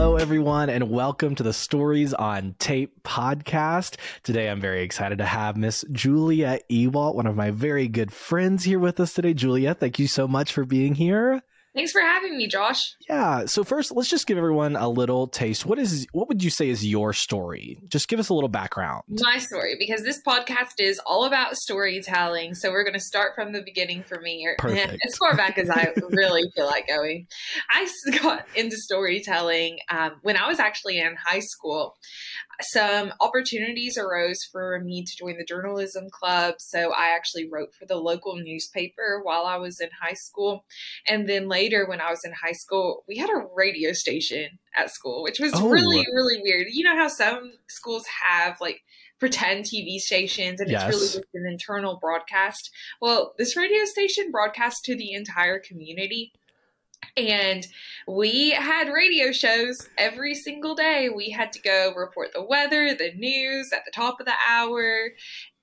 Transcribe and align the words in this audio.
Hello, 0.00 0.16
everyone, 0.16 0.70
and 0.70 0.90
welcome 0.90 1.34
to 1.34 1.42
the 1.42 1.52
Stories 1.52 2.14
on 2.14 2.54
Tape 2.58 3.02
podcast. 3.02 3.96
Today, 4.22 4.48
I'm 4.48 4.58
very 4.58 4.82
excited 4.82 5.18
to 5.18 5.26
have 5.26 5.58
Miss 5.58 5.84
Julia 5.92 6.58
Ewoldt, 6.70 7.14
one 7.14 7.26
of 7.26 7.36
my 7.36 7.50
very 7.50 7.86
good 7.86 8.10
friends, 8.10 8.64
here 8.64 8.78
with 8.78 8.98
us 8.98 9.12
today. 9.12 9.34
Julia, 9.34 9.74
thank 9.74 9.98
you 9.98 10.06
so 10.08 10.26
much 10.26 10.54
for 10.54 10.64
being 10.64 10.94
here. 10.94 11.42
Thanks 11.74 11.92
for 11.92 12.00
having 12.00 12.36
me, 12.36 12.48
Josh. 12.48 12.96
Yeah. 13.08 13.46
So 13.46 13.62
first, 13.62 13.92
let's 13.92 14.08
just 14.08 14.26
give 14.26 14.36
everyone 14.36 14.74
a 14.74 14.88
little 14.88 15.28
taste. 15.28 15.64
What 15.64 15.78
is 15.78 16.06
what 16.12 16.26
would 16.28 16.42
you 16.42 16.50
say 16.50 16.68
is 16.68 16.84
your 16.84 17.12
story? 17.12 17.78
Just 17.88 18.08
give 18.08 18.18
us 18.18 18.28
a 18.28 18.34
little 18.34 18.48
background. 18.48 19.04
My 19.08 19.38
story, 19.38 19.76
because 19.78 20.02
this 20.02 20.20
podcast 20.26 20.80
is 20.80 21.00
all 21.06 21.26
about 21.26 21.56
storytelling. 21.56 22.54
So 22.54 22.72
we're 22.72 22.82
going 22.82 22.94
to 22.94 23.00
start 23.00 23.32
from 23.36 23.52
the 23.52 23.62
beginning 23.62 24.02
for 24.02 24.20
me, 24.20 24.48
Perfect. 24.58 24.98
as 25.06 25.16
far 25.16 25.36
back 25.36 25.58
as 25.58 25.70
I 25.70 25.92
really 26.10 26.50
feel 26.56 26.66
like 26.66 26.88
going. 26.88 27.28
I 27.70 27.88
got 28.20 28.46
into 28.56 28.76
storytelling 28.76 29.78
um, 29.90 30.16
when 30.22 30.36
I 30.36 30.48
was 30.48 30.58
actually 30.58 30.98
in 30.98 31.14
high 31.14 31.40
school 31.40 31.94
some 32.60 33.12
opportunities 33.20 33.96
arose 33.98 34.38
for 34.50 34.80
me 34.80 35.04
to 35.04 35.16
join 35.16 35.36
the 35.38 35.44
journalism 35.44 36.08
club. 36.10 36.56
So 36.58 36.92
I 36.92 37.14
actually 37.14 37.48
wrote 37.48 37.74
for 37.74 37.86
the 37.86 37.96
local 37.96 38.36
newspaper 38.36 39.20
while 39.22 39.44
I 39.44 39.56
was 39.56 39.80
in 39.80 39.88
high 40.00 40.14
school. 40.14 40.64
And 41.06 41.28
then 41.28 41.48
later, 41.48 41.86
when 41.86 42.00
I 42.00 42.10
was 42.10 42.20
in 42.24 42.32
high 42.32 42.52
school, 42.52 43.04
we 43.08 43.16
had 43.16 43.30
a 43.30 43.46
radio 43.54 43.92
station 43.92 44.58
at 44.76 44.90
school, 44.90 45.22
which 45.22 45.40
was 45.40 45.52
oh. 45.54 45.68
really, 45.68 46.06
really 46.14 46.40
weird. 46.42 46.66
You 46.70 46.84
know 46.84 46.96
how 46.96 47.08
some 47.08 47.52
schools 47.68 48.04
have 48.28 48.60
like 48.60 48.82
pretend 49.18 49.66
TV 49.66 49.98
stations 49.98 50.60
and 50.60 50.70
yes. 50.70 50.82
it's 50.82 50.94
really 50.94 51.06
just 51.06 51.34
an 51.34 51.46
internal 51.46 51.98
broadcast? 52.00 52.70
Well, 53.00 53.34
this 53.38 53.56
radio 53.56 53.84
station 53.84 54.30
broadcast 54.30 54.84
to 54.86 54.96
the 54.96 55.12
entire 55.12 55.58
community. 55.60 56.32
And 57.16 57.66
we 58.06 58.50
had 58.50 58.92
radio 58.92 59.32
shows 59.32 59.88
every 59.98 60.34
single 60.34 60.74
day. 60.74 61.08
We 61.08 61.30
had 61.30 61.52
to 61.52 61.60
go 61.60 61.92
report 61.96 62.32
the 62.32 62.44
weather, 62.44 62.94
the 62.94 63.12
news 63.14 63.72
at 63.72 63.84
the 63.84 63.92
top 63.92 64.20
of 64.20 64.26
the 64.26 64.34
hour, 64.48 65.10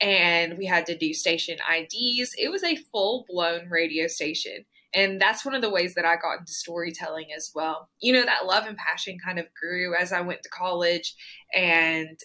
and 0.00 0.58
we 0.58 0.66
had 0.66 0.86
to 0.86 0.96
do 0.96 1.12
station 1.12 1.58
IDs. 1.70 2.34
It 2.38 2.50
was 2.50 2.64
a 2.64 2.76
full 2.76 3.24
blown 3.28 3.68
radio 3.68 4.06
station. 4.06 4.64
And 4.94 5.20
that's 5.20 5.44
one 5.44 5.54
of 5.54 5.60
the 5.60 5.70
ways 5.70 5.94
that 5.94 6.06
I 6.06 6.16
got 6.16 6.40
into 6.40 6.52
storytelling 6.52 7.28
as 7.36 7.50
well. 7.54 7.90
You 8.00 8.14
know, 8.14 8.24
that 8.24 8.46
love 8.46 8.66
and 8.66 8.76
passion 8.76 9.18
kind 9.22 9.38
of 9.38 9.46
grew 9.54 9.94
as 9.94 10.12
I 10.12 10.22
went 10.22 10.42
to 10.42 10.48
college 10.48 11.14
and 11.54 12.18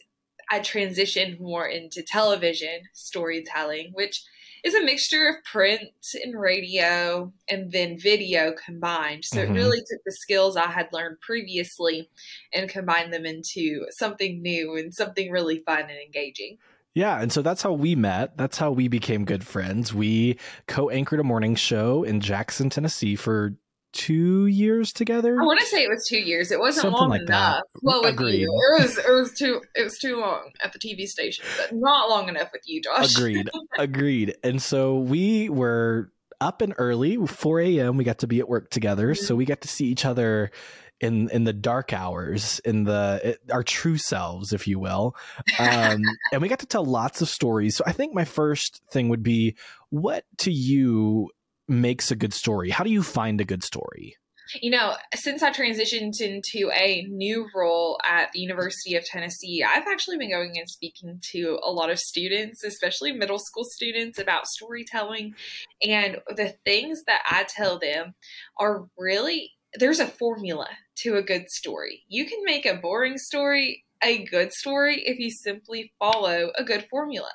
I 0.50 0.60
transitioned 0.60 1.40
more 1.40 1.68
into 1.68 2.04
television 2.04 2.84
storytelling, 2.94 3.92
which 3.94 4.24
is 4.64 4.74
a 4.74 4.84
mixture 4.84 5.28
of 5.28 5.44
print 5.44 5.90
and 6.24 6.40
radio 6.40 7.32
and 7.50 7.72
then 7.72 8.00
video 8.00 8.54
combined. 8.54 9.26
So 9.26 9.38
mm-hmm. 9.38 9.52
it 9.52 9.60
really 9.60 9.80
took 9.80 10.04
the 10.06 10.14
skills 10.14 10.56
I 10.56 10.68
had 10.68 10.88
learned 10.94 11.20
previously 11.20 12.10
and 12.54 12.70
combined 12.70 13.14
them 13.14 13.26
into 13.26 13.86
something 13.90 14.42
new 14.42 14.76
and 14.78 14.94
something 14.94 15.32
really 15.32 15.60
fun 15.66 15.82
and 15.82 16.00
engaging. 16.06 16.58
Yeah, 16.96 17.20
and 17.20 17.32
so 17.32 17.42
that's 17.42 17.64
how 17.64 17.74
we 17.74 17.96
met. 17.96 18.38
That's 18.38 18.60
how 18.60 18.72
we 18.72 18.88
became 18.88 19.26
good 19.26 19.46
friends. 19.46 19.94
We 19.96 20.38
co-anchored 20.68 21.20
a 21.20 21.24
morning 21.24 21.56
show 21.56 22.04
in 22.04 22.22
Jackson, 22.22 22.70
Tennessee 22.70 23.16
for 23.16 23.56
two 23.94 24.48
years 24.48 24.92
together. 24.92 25.40
I 25.40 25.46
want 25.46 25.60
to 25.60 25.66
say 25.66 25.84
it 25.84 25.90
was 25.90 26.06
two 26.08 26.18
years. 26.18 26.52
It 26.52 26.60
wasn't 26.60 26.84
Something 26.84 27.00
long 27.00 27.10
like 27.10 27.22
enough. 27.22 27.62
That. 27.74 27.80
Well, 27.82 28.02
with 28.02 28.14
Agreed. 28.14 28.42
you, 28.42 28.48
it 28.48 28.82
was 28.82 28.98
it 28.98 29.12
was 29.12 29.34
too 29.34 29.62
it 29.76 29.84
was 29.84 29.98
too 29.98 30.20
long 30.20 30.52
at 30.62 30.74
the 30.74 30.80
TV 30.80 31.08
station, 31.08 31.46
but 31.58 31.74
not 31.74 32.10
long 32.10 32.28
enough 32.28 32.50
with 32.52 32.64
you, 32.66 32.82
Josh. 32.82 33.16
Agreed. 33.16 33.50
Agreed. 33.78 34.36
And 34.44 34.62
so 34.62 34.98
we 34.98 35.50
were 35.50 36.12
up 36.42 36.62
and 36.62 36.74
early, 36.78 37.16
4 37.16 37.62
a.m. 37.62 37.96
We 37.96 38.04
got 38.04 38.20
to 38.20 38.28
be 38.28 38.40
at 38.40 38.50
work 38.50 38.70
together, 38.70 39.14
mm-hmm. 39.14 39.24
so 39.24 39.36
we 39.36 39.46
got 39.46 39.62
to 39.62 39.68
see 39.68 39.86
each 39.86 40.04
other 40.04 40.52
in 41.00 41.30
in 41.30 41.44
the 41.44 41.54
dark 41.54 41.94
hours, 41.94 42.60
in 42.60 42.86
the 42.86 43.20
it, 43.24 43.40
our 43.52 43.64
true 43.64 43.98
selves, 43.98 44.54
if 44.54 44.68
you 44.68 44.80
will. 44.80 45.16
Um, 45.60 46.02
and 46.32 46.42
we 46.42 46.48
got 46.48 46.60
to 46.60 46.66
tell 46.66 46.86
lots 46.86 47.22
of 47.22 47.30
stories. 47.30 47.76
So 47.76 47.84
I 47.86 47.92
think 47.92 48.14
my 48.14 48.26
first 48.26 48.82
thing 48.92 49.10
would 49.10 49.24
be, 49.24 49.56
what 49.90 50.26
to 50.40 50.52
you 50.52 51.30
makes 51.68 52.12
a 52.12 52.16
good 52.16 52.34
story? 52.34 52.70
How 52.70 52.84
do 52.84 52.92
you 52.92 53.04
find 53.04 53.40
a 53.42 53.46
good 53.46 53.64
story? 53.64 54.18
You 54.62 54.72
know, 54.72 54.96
since 55.16 55.42
I 55.42 55.52
transitioned 55.52 56.20
into 56.20 56.70
a 56.72 57.08
new 57.10 57.48
role 57.56 57.98
at 58.04 58.32
the 58.34 58.40
University 58.40 58.96
of 58.96 59.06
Tennessee, 59.06 59.64
I've 59.64 59.88
actually 59.88 60.18
been 60.18 60.30
going 60.30 60.58
and 60.58 60.70
speaking 60.70 61.20
to 61.32 61.60
a 61.64 61.72
lot 61.72 61.90
of 61.90 61.98
students, 61.98 62.64
especially 62.64 63.14
middle 63.14 63.40
school 63.40 63.64
students, 63.64 64.20
about 64.20 64.48
storytelling. 64.48 65.36
And 65.82 66.18
the 66.36 66.56
things 66.66 67.04
that 67.08 67.22
I 67.26 67.46
tell 67.48 67.80
them 67.80 68.16
are 68.58 68.86
really 68.98 69.52
there's 69.76 70.00
a 70.00 70.08
formula 70.08 70.68
to 70.98 71.16
a 71.16 71.24
good 71.24 71.50
story. 71.50 72.04
You 72.08 72.26
can 72.26 72.44
make 72.44 72.66
a 72.66 72.76
boring 72.76 73.18
story 73.18 73.86
a 74.04 74.24
good 74.26 74.52
story 74.52 75.02
if 75.06 75.18
you 75.18 75.32
simply 75.32 75.94
follow 75.98 76.52
a 76.56 76.64
good 76.64 76.86
formula. 76.90 77.32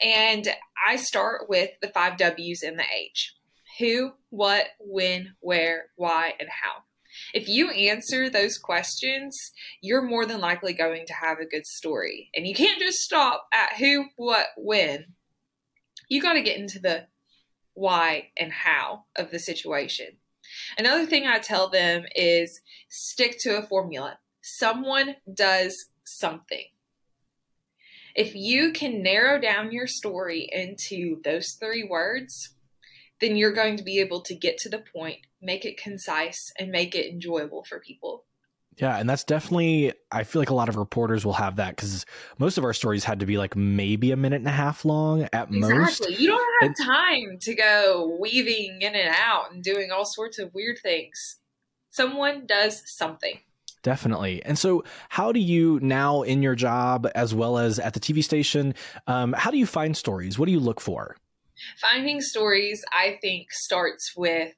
And 0.00 0.48
I 0.86 0.96
start 0.96 1.48
with 1.48 1.70
the 1.80 1.88
five 1.88 2.16
W's 2.18 2.62
and 2.62 2.78
the 2.78 2.84
H 2.92 3.32
who, 3.78 4.12
what, 4.30 4.66
when, 4.78 5.34
where, 5.40 5.86
why, 5.96 6.34
and 6.38 6.48
how. 6.48 6.82
If 7.34 7.48
you 7.48 7.70
answer 7.70 8.30
those 8.30 8.58
questions, 8.58 9.36
you're 9.80 10.02
more 10.02 10.26
than 10.26 10.40
likely 10.40 10.72
going 10.72 11.06
to 11.06 11.14
have 11.14 11.38
a 11.38 11.46
good 11.46 11.66
story. 11.66 12.30
And 12.34 12.46
you 12.46 12.54
can't 12.54 12.80
just 12.80 12.98
stop 12.98 13.46
at 13.52 13.76
who, 13.78 14.06
what, 14.16 14.46
when. 14.56 15.06
You 16.08 16.22
got 16.22 16.34
to 16.34 16.42
get 16.42 16.58
into 16.58 16.78
the 16.78 17.06
why 17.74 18.30
and 18.36 18.52
how 18.52 19.04
of 19.16 19.30
the 19.30 19.38
situation. 19.38 20.18
Another 20.76 21.06
thing 21.06 21.26
I 21.26 21.38
tell 21.38 21.70
them 21.70 22.04
is 22.14 22.60
stick 22.88 23.36
to 23.40 23.58
a 23.58 23.62
formula. 23.62 24.18
Someone 24.42 25.16
does 25.32 25.86
something. 26.04 26.64
If 28.14 28.34
you 28.34 28.72
can 28.72 29.02
narrow 29.02 29.40
down 29.40 29.72
your 29.72 29.86
story 29.86 30.48
into 30.52 31.22
those 31.24 31.56
three 31.58 31.82
words, 31.82 32.50
then 33.22 33.36
you're 33.36 33.52
going 33.52 33.78
to 33.78 33.82
be 33.82 34.00
able 34.00 34.20
to 34.20 34.34
get 34.34 34.58
to 34.58 34.68
the 34.68 34.84
point, 34.94 35.20
make 35.40 35.64
it 35.64 35.78
concise, 35.78 36.52
and 36.58 36.70
make 36.70 36.94
it 36.94 37.10
enjoyable 37.10 37.64
for 37.64 37.80
people. 37.80 38.24
Yeah, 38.78 38.98
and 38.98 39.08
that's 39.08 39.24
definitely, 39.24 39.92
I 40.10 40.24
feel 40.24 40.40
like 40.40 40.50
a 40.50 40.54
lot 40.54 40.68
of 40.68 40.76
reporters 40.76 41.24
will 41.24 41.34
have 41.34 41.56
that 41.56 41.76
because 41.76 42.06
most 42.38 42.56
of 42.56 42.64
our 42.64 42.72
stories 42.72 43.04
had 43.04 43.20
to 43.20 43.26
be 43.26 43.36
like 43.36 43.54
maybe 43.54 44.12
a 44.12 44.16
minute 44.16 44.36
and 44.36 44.48
a 44.48 44.50
half 44.50 44.84
long 44.84 45.28
at 45.32 45.48
exactly. 45.48 45.78
most. 45.78 46.00
Exactly. 46.00 46.24
You 46.24 46.28
don't 46.30 46.62
have 46.62 46.86
time 46.86 47.38
to 47.40 47.54
go 47.54 48.16
weaving 48.18 48.80
in 48.80 48.94
and 48.94 49.14
out 49.14 49.52
and 49.52 49.62
doing 49.62 49.90
all 49.90 50.06
sorts 50.06 50.38
of 50.38 50.54
weird 50.54 50.78
things. 50.82 51.36
Someone 51.90 52.46
does 52.46 52.82
something. 52.86 53.38
Definitely. 53.82 54.42
And 54.44 54.58
so, 54.58 54.84
how 55.08 55.32
do 55.32 55.40
you 55.40 55.78
now 55.82 56.22
in 56.22 56.42
your 56.42 56.54
job 56.54 57.08
as 57.14 57.34
well 57.34 57.58
as 57.58 57.78
at 57.78 57.94
the 57.94 58.00
TV 58.00 58.22
station, 58.22 58.74
um, 59.06 59.34
how 59.36 59.50
do 59.50 59.58
you 59.58 59.66
find 59.66 59.96
stories? 59.96 60.38
What 60.38 60.46
do 60.46 60.52
you 60.52 60.60
look 60.60 60.80
for? 60.80 61.16
Finding 61.80 62.20
stories, 62.20 62.84
I 62.92 63.18
think, 63.20 63.52
starts 63.52 64.12
with, 64.16 64.54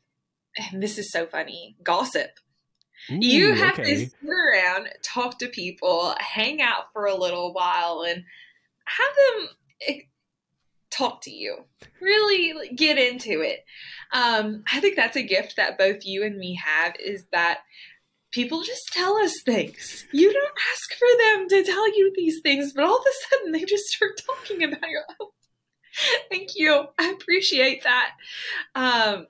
and 0.73 0.83
this 0.83 0.99
is 0.99 1.11
so 1.11 1.27
funny, 1.27 1.77
gossip. 1.83 2.31
Ooh, 3.11 3.19
you 3.21 3.55
have 3.55 3.79
okay. 3.79 3.95
to 3.95 3.99
sit 4.07 4.15
around, 4.25 4.89
talk 5.03 5.39
to 5.39 5.49
people, 5.49 6.15
hang 6.19 6.63
out 6.63 6.93
for 6.93 7.05
a 7.05 7.15
little 7.17 7.53
while, 7.53 8.05
and 8.07 8.25
have 8.87 9.15
them 9.17 9.49
eh, 9.89 10.01
talk 10.91 11.21
to 11.23 11.31
you. 11.31 11.65
Really 12.01 12.75
get 12.75 12.99
into 12.99 13.41
it. 13.43 13.65
Um, 14.13 14.65
I 14.73 14.81
think 14.81 14.97
that's 14.97 15.17
a 15.17 15.23
gift 15.23 15.57
that 15.57 15.79
both 15.79 16.05
you 16.05 16.25
and 16.25 16.39
me 16.39 16.59
have 16.65 16.95
is 17.05 17.25
that 17.33 17.61
people 18.31 18.63
just 18.63 18.89
tell 18.93 19.17
us 19.17 19.35
things. 19.45 20.07
You 20.13 20.33
don't 20.33 20.53
ask 20.73 20.99
for 20.99 21.09
them 21.23 21.49
to 21.49 21.65
tell 21.65 21.87
you 21.89 22.13
these 22.17 22.41
things, 22.43 22.73
but 22.73 22.85
all 22.85 22.97
of 22.97 23.05
a 23.05 23.37
sudden 23.37 23.53
they 23.53 23.65
just 23.65 23.85
start 23.85 24.21
talking 24.27 24.62
about 24.65 24.89
your 24.89 25.05
own 25.21 25.29
Thank 26.31 26.50
you. 26.56 26.87
I 26.99 27.11
appreciate 27.11 27.85
that. 27.85 28.12
Um, 28.75 29.26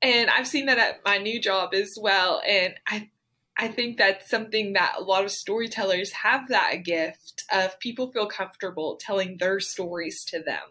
and 0.00 0.30
I've 0.30 0.46
seen 0.46 0.66
that 0.66 0.78
at 0.78 1.00
my 1.04 1.18
new 1.18 1.40
job 1.40 1.74
as 1.74 1.96
well. 2.00 2.40
And 2.46 2.74
I, 2.86 3.10
I 3.56 3.68
think 3.68 3.96
that's 3.96 4.30
something 4.30 4.74
that 4.74 4.94
a 4.98 5.02
lot 5.02 5.24
of 5.24 5.32
storytellers 5.32 6.12
have 6.12 6.48
that 6.48 6.84
gift 6.84 7.44
of 7.52 7.80
people 7.80 8.12
feel 8.12 8.26
comfortable 8.26 8.96
telling 9.00 9.38
their 9.38 9.58
stories 9.58 10.24
to 10.26 10.40
them, 10.40 10.62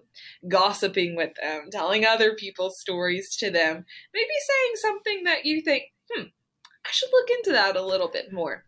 gossiping 0.47 1.15
with 1.15 1.33
them, 1.41 1.67
telling 1.71 2.05
other 2.05 2.33
people's 2.35 2.79
stories 2.79 3.35
to 3.37 3.51
them, 3.51 3.85
maybe 4.13 4.27
saying 4.47 4.71
something 4.75 5.23
that 5.25 5.45
you 5.45 5.61
think, 5.61 5.83
hmm, 6.09 6.23
I 6.85 6.89
should 6.91 7.09
look 7.11 7.29
into 7.29 7.51
that 7.51 7.75
a 7.75 7.85
little 7.85 8.09
bit 8.09 8.31
more. 8.31 8.63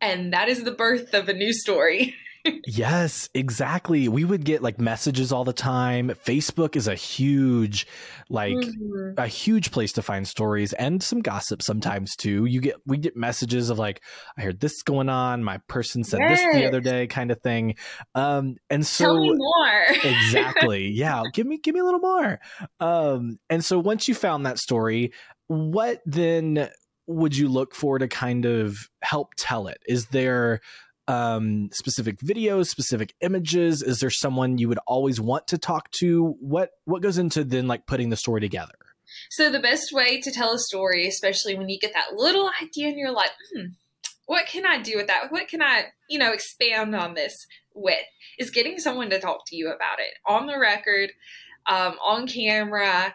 And 0.00 0.32
that 0.32 0.48
is 0.48 0.62
the 0.62 0.70
birth 0.70 1.12
of 1.12 1.28
a 1.28 1.34
new 1.34 1.52
story. 1.52 2.14
yes, 2.66 3.28
exactly. 3.34 4.08
We 4.08 4.24
would 4.24 4.44
get 4.44 4.62
like 4.62 4.80
messages 4.80 5.32
all 5.32 5.44
the 5.44 5.52
time. 5.52 6.10
Facebook 6.24 6.76
is 6.76 6.88
a 6.88 6.94
huge, 6.94 7.86
like 8.28 8.54
mm-hmm. 8.54 9.14
a 9.16 9.26
huge 9.26 9.70
place 9.70 9.92
to 9.92 10.02
find 10.02 10.26
stories 10.26 10.72
and 10.72 11.02
some 11.02 11.20
gossip 11.20 11.62
sometimes 11.62 12.16
too. 12.16 12.44
You 12.44 12.60
get 12.60 12.76
we 12.86 12.98
get 12.98 13.16
messages 13.16 13.70
of 13.70 13.78
like, 13.78 14.02
I 14.36 14.42
heard 14.42 14.60
this 14.60 14.82
going 14.82 15.08
on. 15.08 15.44
My 15.44 15.58
person 15.68 16.04
said 16.04 16.20
yes. 16.20 16.40
this 16.40 16.54
the 16.54 16.66
other 16.66 16.80
day, 16.80 17.06
kind 17.06 17.30
of 17.30 17.40
thing. 17.42 17.76
Um, 18.14 18.56
and 18.70 18.86
so 18.86 19.04
tell 19.04 19.20
me 19.20 19.32
more. 19.34 19.82
exactly. 20.04 20.88
Yeah, 20.88 21.22
give 21.32 21.46
me 21.46 21.58
give 21.58 21.74
me 21.74 21.80
a 21.80 21.84
little 21.84 22.00
more. 22.00 22.40
Um, 22.80 23.38
and 23.50 23.64
so 23.64 23.78
once 23.78 24.08
you 24.08 24.14
found 24.14 24.46
that 24.46 24.58
story, 24.58 25.12
what 25.46 26.00
then 26.06 26.68
would 27.06 27.36
you 27.36 27.48
look 27.48 27.74
for 27.74 27.98
to 27.98 28.08
kind 28.08 28.46
of 28.46 28.88
help 29.02 29.32
tell 29.36 29.66
it? 29.66 29.78
Is 29.86 30.06
there 30.06 30.60
um, 31.08 31.70
specific 31.72 32.18
videos, 32.18 32.66
specific 32.66 33.14
images? 33.20 33.82
Is 33.82 34.00
there 34.00 34.10
someone 34.10 34.58
you 34.58 34.68
would 34.68 34.78
always 34.86 35.20
want 35.20 35.48
to 35.48 35.58
talk 35.58 35.90
to? 35.92 36.36
What 36.40 36.70
what 36.84 37.02
goes 37.02 37.18
into 37.18 37.44
then 37.44 37.66
like 37.66 37.86
putting 37.86 38.10
the 38.10 38.16
story 38.16 38.40
together? 38.40 38.74
So 39.30 39.50
the 39.50 39.60
best 39.60 39.92
way 39.92 40.20
to 40.20 40.30
tell 40.30 40.54
a 40.54 40.58
story, 40.58 41.06
especially 41.06 41.56
when 41.56 41.68
you 41.68 41.78
get 41.78 41.92
that 41.92 42.14
little 42.14 42.50
idea 42.62 42.88
and 42.88 42.96
you're 42.96 43.12
like, 43.12 43.30
hmm, 43.54 43.66
what 44.26 44.46
can 44.46 44.64
I 44.64 44.80
do 44.80 44.96
with 44.96 45.08
that? 45.08 45.30
What 45.30 45.48
can 45.48 45.62
I, 45.62 45.86
you 46.08 46.18
know, 46.18 46.32
expand 46.32 46.94
on 46.94 47.14
this 47.14 47.34
with? 47.74 48.04
Is 48.38 48.50
getting 48.50 48.78
someone 48.78 49.10
to 49.10 49.20
talk 49.20 49.42
to 49.48 49.56
you 49.56 49.68
about 49.68 49.98
it 49.98 50.14
on 50.26 50.46
the 50.46 50.58
record, 50.58 51.10
um, 51.66 51.96
on 52.02 52.26
camera, 52.26 53.14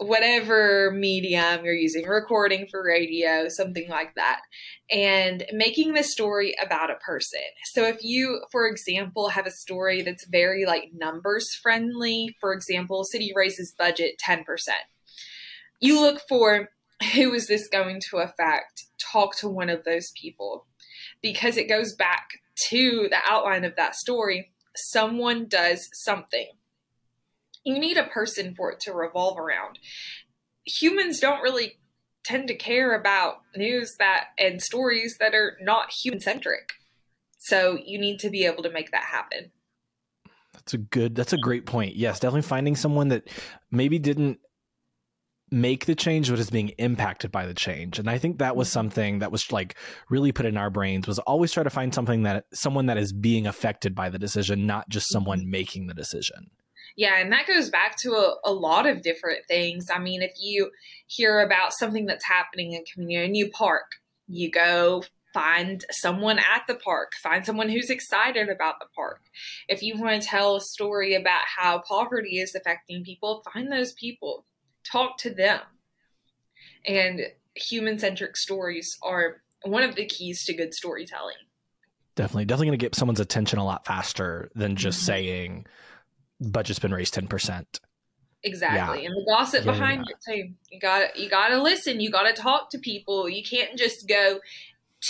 whatever 0.00 0.90
medium 0.92 1.62
you're 1.64 1.74
using, 1.74 2.06
recording 2.06 2.66
for 2.70 2.82
radio, 2.82 3.48
something 3.48 3.88
like 3.88 4.14
that, 4.14 4.40
and 4.90 5.44
making 5.52 5.92
the 5.92 6.02
story 6.02 6.54
about 6.64 6.90
a 6.90 6.94
person. 6.96 7.40
So 7.72 7.84
if 7.84 8.02
you, 8.02 8.40
for 8.50 8.66
example, 8.66 9.28
have 9.28 9.46
a 9.46 9.50
story 9.50 10.00
that's 10.00 10.26
very 10.26 10.64
like 10.64 10.90
numbers 10.94 11.54
friendly, 11.54 12.34
for 12.40 12.54
example, 12.54 13.04
city 13.04 13.32
raises 13.36 13.74
budget 13.76 14.14
10%, 14.26 14.44
you 15.80 16.00
look 16.00 16.22
for 16.28 16.70
who 17.14 17.34
is 17.34 17.46
this 17.46 17.68
going 17.68 18.00
to 18.10 18.18
affect? 18.18 18.84
Talk 18.98 19.36
to 19.38 19.48
one 19.48 19.68
of 19.68 19.84
those 19.84 20.12
people 20.20 20.66
because 21.22 21.58
it 21.58 21.68
goes 21.68 21.94
back 21.94 22.28
to 22.68 23.08
the 23.10 23.18
outline 23.28 23.64
of 23.64 23.76
that 23.76 23.94
story. 23.94 24.52
Someone 24.74 25.46
does 25.46 25.88
something 25.92 26.48
you 27.64 27.78
need 27.78 27.96
a 27.96 28.04
person 28.04 28.54
for 28.54 28.72
it 28.72 28.80
to 28.80 28.92
revolve 28.92 29.38
around. 29.38 29.78
Humans 30.64 31.20
don't 31.20 31.42
really 31.42 31.78
tend 32.24 32.48
to 32.48 32.54
care 32.54 32.94
about 32.94 33.38
news 33.56 33.96
that 33.98 34.26
and 34.38 34.62
stories 34.62 35.16
that 35.18 35.34
are 35.34 35.56
not 35.60 35.90
human 35.90 36.20
centric. 36.20 36.72
So 37.38 37.78
you 37.82 37.98
need 37.98 38.18
to 38.20 38.30
be 38.30 38.44
able 38.44 38.62
to 38.62 38.70
make 38.70 38.90
that 38.92 39.04
happen. 39.04 39.50
That's 40.52 40.74
a 40.74 40.78
good 40.78 41.14
that's 41.14 41.32
a 41.32 41.38
great 41.38 41.64
point. 41.64 41.96
Yes, 41.96 42.20
definitely 42.20 42.42
finding 42.42 42.76
someone 42.76 43.08
that 43.08 43.28
maybe 43.70 43.98
didn't 43.98 44.40
make 45.50 45.86
the 45.86 45.94
change 45.94 46.30
but 46.30 46.38
is 46.38 46.50
being 46.50 46.68
impacted 46.78 47.32
by 47.32 47.44
the 47.44 47.54
change 47.54 47.98
and 47.98 48.08
i 48.08 48.16
think 48.16 48.38
that 48.38 48.54
was 48.54 48.68
mm-hmm. 48.68 48.74
something 48.74 49.18
that 49.18 49.32
was 49.32 49.50
like 49.50 49.74
really 50.08 50.30
put 50.30 50.46
in 50.46 50.56
our 50.56 50.70
brains 50.70 51.08
was 51.08 51.18
always 51.20 51.50
try 51.50 51.64
to 51.64 51.70
find 51.70 51.92
something 51.92 52.22
that 52.22 52.44
someone 52.52 52.86
that 52.86 52.96
is 52.96 53.12
being 53.12 53.48
affected 53.48 53.92
by 53.92 54.08
the 54.08 54.18
decision 54.18 54.64
not 54.64 54.88
just 54.88 55.10
someone 55.10 55.40
mm-hmm. 55.40 55.50
making 55.50 55.86
the 55.88 55.94
decision 55.94 56.50
yeah, 56.96 57.18
and 57.18 57.32
that 57.32 57.46
goes 57.46 57.70
back 57.70 57.96
to 57.98 58.12
a, 58.12 58.34
a, 58.44 58.52
lot 58.52 58.86
of 58.86 59.02
different 59.02 59.46
things. 59.48 59.88
I 59.90 59.98
mean, 59.98 60.22
if 60.22 60.32
you 60.40 60.70
hear 61.06 61.40
about 61.40 61.72
something 61.72 62.06
that's 62.06 62.24
happening 62.24 62.72
in 62.72 62.84
community, 62.92 63.28
a 63.28 63.30
new 63.30 63.50
park, 63.50 63.92
you 64.28 64.50
go 64.50 65.02
find 65.32 65.84
someone 65.90 66.38
at 66.38 66.62
the 66.66 66.74
park, 66.74 67.12
find 67.22 67.46
someone 67.46 67.68
who's 67.68 67.90
excited 67.90 68.48
about 68.48 68.80
the 68.80 68.86
park. 68.94 69.20
If 69.68 69.82
you 69.82 69.98
want 69.98 70.20
to 70.20 70.28
tell 70.28 70.56
a 70.56 70.60
story 70.60 71.14
about 71.14 71.42
how 71.44 71.82
poverty 71.86 72.38
is 72.38 72.54
affecting 72.54 73.04
people, 73.04 73.42
find 73.52 73.70
those 73.70 73.92
people, 73.92 74.44
talk 74.84 75.18
to 75.18 75.30
them. 75.32 75.60
And 76.86 77.20
human 77.54 77.98
centric 77.98 78.36
stories 78.36 78.98
are 79.02 79.42
one 79.62 79.82
of 79.82 79.94
the 79.94 80.06
keys 80.06 80.44
to 80.46 80.54
good 80.54 80.74
storytelling. 80.74 81.36
Definitely, 82.16 82.46
definitely 82.46 82.66
going 82.68 82.78
to 82.78 82.84
get 82.84 82.94
someone's 82.94 83.20
attention 83.20 83.58
a 83.58 83.64
lot 83.64 83.86
faster 83.86 84.50
than 84.54 84.76
just 84.76 84.98
mm-hmm. 84.98 85.06
saying, 85.06 85.66
budget's 86.40 86.78
been 86.78 86.92
raised 86.92 87.14
10%. 87.14 87.80
Exactly. 88.42 89.02
Yeah. 89.02 89.08
And 89.08 89.16
the 89.16 89.24
gossip 89.26 89.64
yeah, 89.64 89.72
behind 89.72 90.06
yeah. 90.06 90.14
it 90.14 90.46
too. 90.48 90.54
You 90.70 90.80
got 90.80 91.14
to 91.14 91.22
you 91.22 91.28
got 91.28 91.48
to 91.48 91.62
listen, 91.62 92.00
you 92.00 92.10
got 92.10 92.22
to 92.22 92.32
talk 92.32 92.70
to 92.70 92.78
people. 92.78 93.28
You 93.28 93.42
can't 93.42 93.76
just 93.76 94.08
go 94.08 94.40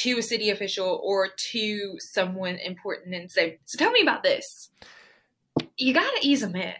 to 0.03 0.19
a 0.19 0.23
city 0.23 0.51
official 0.51 1.01
or 1.03 1.29
to 1.53 1.97
someone 1.99 2.57
important 2.57 3.15
and 3.15 3.31
say, 3.31 3.59
"So 3.67 3.79
tell 3.79 3.93
me 3.93 4.03
about 4.03 4.23
this." 4.23 4.71
You 5.77 5.95
got 5.95 6.11
to 6.17 6.27
ease 6.27 6.41
them 6.41 6.57
in. 6.57 6.75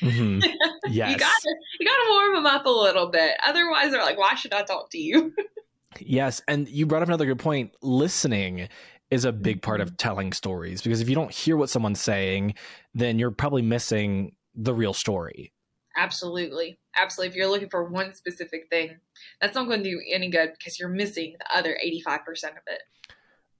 Mm-hmm. 0.00 0.40
Yes. 0.90 1.12
you 1.12 1.16
got 1.16 1.32
to 1.42 1.54
you 1.78 1.86
got 1.86 1.94
to 1.94 2.10
warm 2.10 2.34
them 2.34 2.46
up 2.46 2.66
a 2.66 2.70
little 2.70 3.06
bit. 3.06 3.36
Otherwise, 3.46 3.92
they're 3.92 4.02
like, 4.02 4.18
"Why 4.18 4.34
should 4.34 4.52
I 4.52 4.62
talk 4.62 4.90
to 4.90 4.98
you?" 4.98 5.32
yes, 6.00 6.42
and 6.48 6.68
you 6.68 6.86
brought 6.86 7.02
up 7.02 7.08
another 7.08 7.26
good 7.26 7.38
point. 7.38 7.72
Listening 7.80 8.68
is 9.12 9.26
a 9.26 9.30
big 9.30 9.60
part 9.60 9.82
of 9.82 9.88
mm-hmm. 9.88 9.96
telling 9.96 10.32
stories 10.32 10.80
because 10.80 11.02
if 11.02 11.08
you 11.08 11.14
don't 11.14 11.30
hear 11.30 11.54
what 11.54 11.68
someone's 11.68 12.00
saying, 12.00 12.54
then 12.94 13.18
you're 13.18 13.30
probably 13.30 13.60
missing 13.60 14.32
the 14.54 14.72
real 14.72 14.94
story. 14.94 15.52
Absolutely. 15.98 16.78
Absolutely. 16.96 17.28
If 17.28 17.36
you're 17.36 17.50
looking 17.50 17.68
for 17.68 17.84
one 17.84 18.14
specific 18.14 18.68
thing, 18.70 18.96
that's 19.38 19.54
not 19.54 19.66
going 19.66 19.82
to 19.82 19.90
do 19.90 20.00
any 20.10 20.30
good 20.30 20.54
because 20.58 20.80
you're 20.80 20.88
missing 20.88 21.34
the 21.38 21.58
other 21.58 21.76
85% 21.84 22.28
of 22.28 22.62
it. 22.66 22.82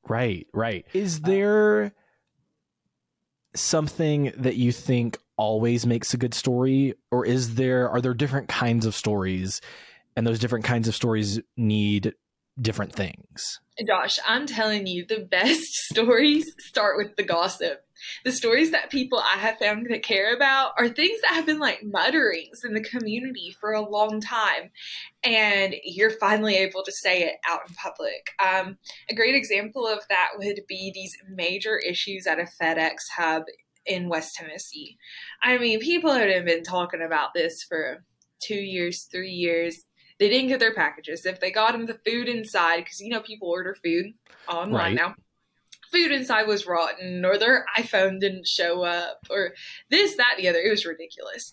Right, 0.08 0.46
right. 0.54 0.86
Is 0.94 1.20
there 1.20 1.92
something 3.54 4.32
that 4.38 4.56
you 4.56 4.72
think 4.72 5.18
always 5.36 5.84
makes 5.84 6.14
a 6.14 6.16
good 6.16 6.32
story 6.32 6.94
or 7.10 7.26
is 7.26 7.56
there 7.56 7.90
are 7.90 8.00
there 8.00 8.14
different 8.14 8.48
kinds 8.48 8.86
of 8.86 8.94
stories 8.94 9.60
and 10.16 10.26
those 10.26 10.38
different 10.38 10.64
kinds 10.64 10.88
of 10.88 10.94
stories 10.94 11.40
need 11.58 12.14
different 12.60 12.92
things. 12.92 13.60
Josh, 13.86 14.18
I'm 14.26 14.46
telling 14.46 14.86
you, 14.86 15.06
the 15.06 15.20
best 15.20 15.74
stories 15.90 16.54
start 16.58 16.96
with 16.96 17.16
the 17.16 17.22
gossip. 17.22 17.84
The 18.24 18.32
stories 18.32 18.72
that 18.72 18.90
people 18.90 19.18
I 19.18 19.38
have 19.38 19.58
found 19.58 19.86
that 19.88 20.02
care 20.02 20.34
about 20.34 20.72
are 20.76 20.88
things 20.88 21.20
that 21.22 21.34
have 21.34 21.46
been 21.46 21.60
like 21.60 21.84
mutterings 21.84 22.64
in 22.64 22.74
the 22.74 22.82
community 22.82 23.54
for 23.60 23.72
a 23.72 23.88
long 23.88 24.20
time. 24.20 24.70
And 25.22 25.76
you're 25.84 26.10
finally 26.10 26.56
able 26.56 26.82
to 26.82 26.92
say 26.92 27.22
it 27.22 27.36
out 27.48 27.60
in 27.68 27.74
public. 27.76 28.32
Um, 28.44 28.76
a 29.08 29.14
great 29.14 29.36
example 29.36 29.86
of 29.86 30.00
that 30.08 30.30
would 30.36 30.62
be 30.68 30.90
these 30.92 31.16
major 31.30 31.78
issues 31.78 32.26
at 32.26 32.40
a 32.40 32.48
FedEx 32.60 32.96
hub 33.16 33.44
in 33.86 34.08
West 34.08 34.34
Tennessee. 34.34 34.98
I 35.42 35.58
mean, 35.58 35.78
people 35.78 36.12
have 36.12 36.44
been 36.44 36.64
talking 36.64 37.02
about 37.02 37.34
this 37.34 37.62
for 37.62 38.04
two 38.40 38.60
years, 38.60 39.08
three 39.10 39.30
years 39.30 39.84
they 40.22 40.28
didn't 40.28 40.48
get 40.48 40.60
their 40.60 40.72
packages. 40.72 41.26
If 41.26 41.40
they 41.40 41.50
got 41.50 41.72
them 41.72 41.86
the 41.86 41.98
food 42.06 42.28
inside, 42.28 42.84
because 42.84 43.00
you 43.00 43.10
know 43.10 43.20
people 43.20 43.48
order 43.48 43.74
food 43.74 44.12
online 44.48 44.74
right. 44.74 44.94
now, 44.94 45.16
food 45.90 46.12
inside 46.12 46.46
was 46.46 46.64
rotten, 46.64 47.24
or 47.24 47.36
their 47.36 47.66
iPhone 47.76 48.20
didn't 48.20 48.46
show 48.46 48.84
up, 48.84 49.18
or 49.28 49.54
this, 49.90 50.16
that, 50.16 50.34
the 50.38 50.48
other. 50.48 50.60
It 50.60 50.70
was 50.70 50.86
ridiculous. 50.86 51.52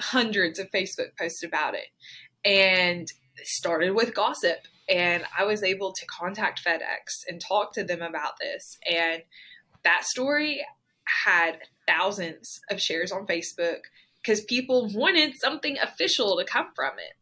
Hundreds 0.00 0.58
of 0.58 0.72
Facebook 0.72 1.16
posts 1.16 1.44
about 1.44 1.74
it, 1.74 1.86
and 2.44 3.02
it 3.36 3.46
started 3.46 3.92
with 3.92 4.12
gossip. 4.12 4.58
And 4.88 5.22
I 5.38 5.44
was 5.44 5.62
able 5.62 5.92
to 5.92 6.06
contact 6.06 6.64
FedEx 6.64 7.22
and 7.28 7.40
talk 7.40 7.72
to 7.74 7.84
them 7.84 8.02
about 8.02 8.32
this. 8.40 8.76
And 8.90 9.22
that 9.84 10.04
story 10.04 10.66
had 11.24 11.60
thousands 11.86 12.60
of 12.70 12.82
shares 12.82 13.12
on 13.12 13.26
Facebook 13.26 13.82
because 14.20 14.40
people 14.42 14.90
wanted 14.92 15.36
something 15.36 15.78
official 15.78 16.36
to 16.36 16.44
come 16.44 16.66
from 16.74 16.98
it. 16.98 17.14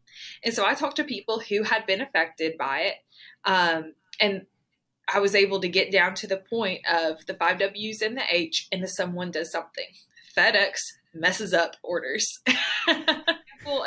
And 0.45 0.55
so 0.55 0.65
I 0.67 0.75
talked 0.75 0.97
to 0.97 1.05
people 1.05 1.41
who 1.41 1.63
had 1.63 1.87
been 1.87 2.01
affected 2.01 2.59
by 2.59 2.81
it. 2.81 2.95
Um, 3.45 3.95
and 4.21 4.47
I 5.13 5.21
was 5.21 5.35
able 5.35 5.61
to 5.61 5.69
get 5.69 5.93
down 5.93 6.15
to 6.17 6.27
the 6.27 6.37
point 6.37 6.81
of 6.91 7.25
the 7.27 7.35
five 7.35 7.59
W's 7.59 8.03
and 8.03 8.17
the 8.17 8.23
H, 8.29 8.69
and 8.73 8.83
the 8.83 8.89
someone 8.89 9.31
does 9.31 9.51
something. 9.51 9.87
FedEx 10.37 10.75
messes 11.15 11.53
up 11.53 11.77
orders. 11.83 12.41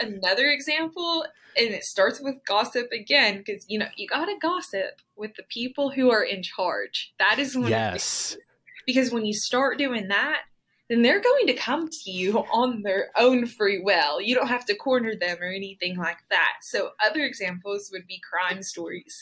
another 0.02 0.46
example, 0.46 1.26
and 1.58 1.74
it 1.74 1.84
starts 1.84 2.22
with 2.22 2.36
gossip 2.48 2.92
again, 2.92 3.38
because 3.38 3.66
you 3.68 3.80
know 3.80 3.88
you 3.96 4.08
gotta 4.08 4.36
gossip 4.42 5.02
with 5.16 5.36
the 5.36 5.44
people 5.50 5.92
who 5.92 6.12
are 6.12 6.24
in 6.24 6.44
charge. 6.44 7.14
That 7.20 7.40
is 7.40 7.56
one 7.56 7.70
yes. 7.70 8.38
because 8.86 9.12
when 9.12 9.26
you 9.26 9.34
start 9.34 9.78
doing 9.78 10.10
that, 10.10 10.42
then 10.90 11.02
they're 11.02 11.22
going 11.22 11.48
to 11.48 11.54
come 11.54 11.90
to 11.90 12.12
you 12.12 12.40
on 12.54 12.82
their 12.84 13.10
own 13.18 13.46
free 13.46 13.80
will. 13.80 14.22
You 14.22 14.36
don't 14.36 14.48
have 14.48 14.66
to 14.66 14.76
corner 14.76 15.16
them 15.16 15.38
or 15.42 15.48
anything 15.48 15.98
like 15.98 16.20
that. 16.30 16.58
So, 16.62 16.92
other 17.04 17.22
examples 17.22 17.90
would 17.92 18.08
be 18.08 18.22
crime 18.22 18.62
stories. 18.62 19.16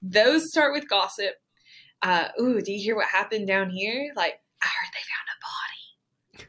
Those 0.00 0.48
start 0.48 0.72
with 0.72 0.88
gossip. 0.88 1.34
Uh, 2.02 2.28
ooh, 2.40 2.60
do 2.60 2.72
you 2.72 2.80
hear 2.80 2.96
what 2.96 3.08
happened 3.08 3.46
down 3.46 3.70
here? 3.70 4.12
Like, 4.16 4.40
I 4.62 4.66
heard 4.66 4.92
they 4.94 6.40
found 6.40 6.48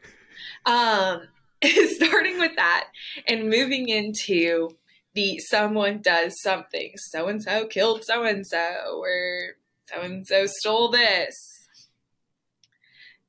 body. 0.70 1.20
um, 1.22 1.28
starting 1.96 2.38
with 2.38 2.54
that 2.56 2.88
and 3.26 3.48
moving 3.48 3.88
into 3.88 4.70
the 5.14 5.38
someone 5.38 6.00
does 6.02 6.40
something. 6.40 6.92
So 6.96 7.28
and 7.28 7.42
so 7.42 7.66
killed 7.66 8.04
so 8.04 8.24
and 8.24 8.46
so, 8.46 8.98
or 9.00 9.56
so 9.86 10.00
and 10.02 10.26
so 10.26 10.46
stole 10.46 10.90
this. 10.90 11.66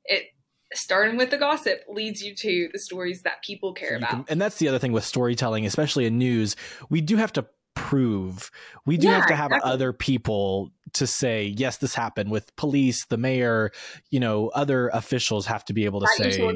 It 0.04 0.26
starting 0.74 1.16
with 1.16 1.30
the 1.30 1.38
gossip 1.38 1.82
leads 1.88 2.22
you 2.22 2.34
to 2.34 2.68
the 2.72 2.78
stories 2.78 3.22
that 3.22 3.42
people 3.42 3.72
care 3.72 3.96
about. 3.96 4.10
Can, 4.10 4.24
and 4.28 4.40
that's 4.40 4.58
the 4.58 4.68
other 4.68 4.78
thing 4.78 4.92
with 4.92 5.04
storytelling, 5.04 5.66
especially 5.66 6.06
in 6.06 6.18
news. 6.18 6.56
We 6.90 7.00
do 7.00 7.16
have 7.16 7.32
to 7.34 7.46
prove. 7.74 8.50
We 8.84 8.96
do 8.96 9.06
yeah, 9.06 9.14
have 9.14 9.28
to 9.28 9.36
have 9.36 9.50
exactly. 9.50 9.72
other 9.72 9.92
people 9.92 10.70
to 10.94 11.06
say, 11.06 11.54
yes, 11.56 11.78
this 11.78 11.94
happened 11.94 12.30
with 12.30 12.54
police, 12.56 13.06
the 13.06 13.16
mayor, 13.16 13.70
you 14.10 14.20
know, 14.20 14.48
other 14.48 14.88
officials 14.88 15.46
have 15.46 15.64
to 15.66 15.72
be 15.72 15.84
able 15.84 16.00
to 16.00 16.08
say. 16.16 16.54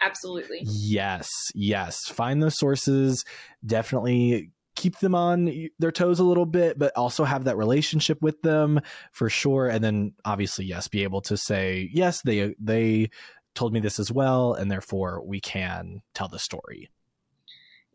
Absolutely. 0.00 0.60
Yes, 0.62 1.28
yes. 1.54 2.06
Find 2.06 2.42
those 2.42 2.56
sources. 2.56 3.24
Definitely 3.66 4.52
keep 4.78 4.98
them 5.00 5.14
on 5.14 5.68
their 5.80 5.90
toes 5.90 6.20
a 6.20 6.24
little 6.24 6.46
bit, 6.46 6.78
but 6.78 6.96
also 6.96 7.24
have 7.24 7.44
that 7.44 7.56
relationship 7.56 8.22
with 8.22 8.40
them 8.42 8.80
for 9.12 9.28
sure. 9.28 9.68
And 9.68 9.82
then 9.82 10.12
obviously, 10.24 10.66
yes, 10.66 10.86
be 10.86 11.02
able 11.02 11.20
to 11.22 11.36
say, 11.36 11.90
yes, 11.92 12.22
they 12.22 12.54
they 12.60 13.10
told 13.54 13.72
me 13.72 13.80
this 13.80 13.98
as 13.98 14.12
well, 14.12 14.54
and 14.54 14.70
therefore 14.70 15.20
we 15.26 15.40
can 15.40 16.00
tell 16.14 16.28
the 16.28 16.38
story. 16.38 16.88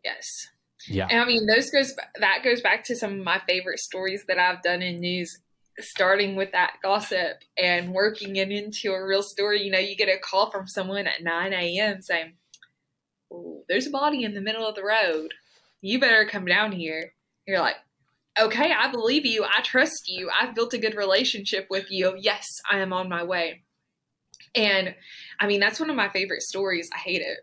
Yes. 0.04 0.48
Yeah. 0.86 1.06
And 1.10 1.20
I 1.20 1.24
mean, 1.24 1.46
those 1.46 1.70
goes 1.70 1.94
that 2.20 2.42
goes 2.44 2.60
back 2.60 2.84
to 2.84 2.96
some 2.96 3.18
of 3.18 3.24
my 3.24 3.40
favorite 3.48 3.78
stories 3.78 4.26
that 4.28 4.38
I've 4.38 4.62
done 4.62 4.82
in 4.82 5.00
news 5.00 5.38
starting 5.80 6.36
with 6.36 6.52
that 6.52 6.74
gossip 6.82 7.38
and 7.56 7.92
working 7.92 8.36
it 8.36 8.50
into 8.50 8.92
a 8.92 9.04
real 9.04 9.22
story. 9.22 9.62
You 9.62 9.70
know, 9.70 9.78
you 9.78 9.96
get 9.96 10.08
a 10.08 10.18
call 10.18 10.50
from 10.50 10.68
someone 10.68 11.06
at 11.06 11.22
9 11.22 11.52
a.m. 11.52 12.02
saying, 12.02 12.34
Oh, 13.32 13.64
There's 13.68 13.86
a 13.86 13.90
body 13.90 14.22
in 14.22 14.34
the 14.34 14.42
middle 14.42 14.66
of 14.66 14.74
the 14.74 14.84
road. 14.84 15.32
You 15.84 16.00
better 16.00 16.24
come 16.24 16.46
down 16.46 16.72
here. 16.72 17.12
You're 17.46 17.60
like, 17.60 17.76
Okay, 18.40 18.72
I 18.72 18.90
believe 18.90 19.24
you. 19.24 19.44
I 19.44 19.60
trust 19.62 20.08
you. 20.08 20.28
I've 20.40 20.54
built 20.54 20.74
a 20.74 20.78
good 20.78 20.96
relationship 20.96 21.68
with 21.70 21.90
you. 21.90 22.16
Yes, 22.18 22.46
I 22.68 22.78
am 22.78 22.92
on 22.92 23.08
my 23.08 23.22
way. 23.22 23.62
And 24.54 24.94
I 25.38 25.46
mean, 25.46 25.60
that's 25.60 25.78
one 25.78 25.90
of 25.90 25.96
my 25.96 26.08
favorite 26.08 26.42
stories. 26.42 26.90
I 26.92 26.98
hate 26.98 27.22
it. 27.22 27.38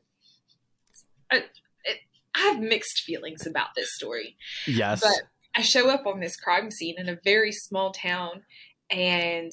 I, 1.32 1.38
it, 1.86 2.00
I 2.36 2.40
have 2.40 2.60
mixed 2.60 3.04
feelings 3.04 3.48
about 3.48 3.70
this 3.76 3.94
story. 3.96 4.36
Yes. 4.68 5.02
But 5.02 5.22
I 5.56 5.62
show 5.62 5.90
up 5.90 6.06
on 6.06 6.20
this 6.20 6.36
crime 6.36 6.72
scene 6.72 6.96
in 6.98 7.08
a 7.08 7.20
very 7.24 7.54
small 7.54 7.92
town 7.92 8.44
and 8.90 9.52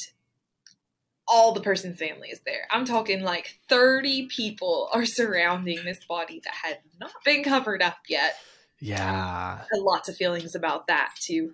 all 1.28 1.52
the 1.52 1.60
person's 1.60 1.98
family 1.98 2.30
is 2.30 2.40
there. 2.44 2.66
I'm 2.70 2.84
talking 2.84 3.22
like 3.22 3.60
30 3.68 4.26
people 4.26 4.88
are 4.92 5.04
surrounding 5.04 5.84
this 5.84 6.04
body 6.08 6.40
that 6.42 6.54
had 6.54 6.78
not 6.98 7.12
been 7.24 7.44
covered 7.44 7.82
up 7.82 7.98
yet. 8.08 8.36
Yeah. 8.80 9.62
Lots 9.72 10.08
of 10.08 10.16
feelings 10.16 10.54
about 10.54 10.86
that 10.86 11.14
too. 11.20 11.52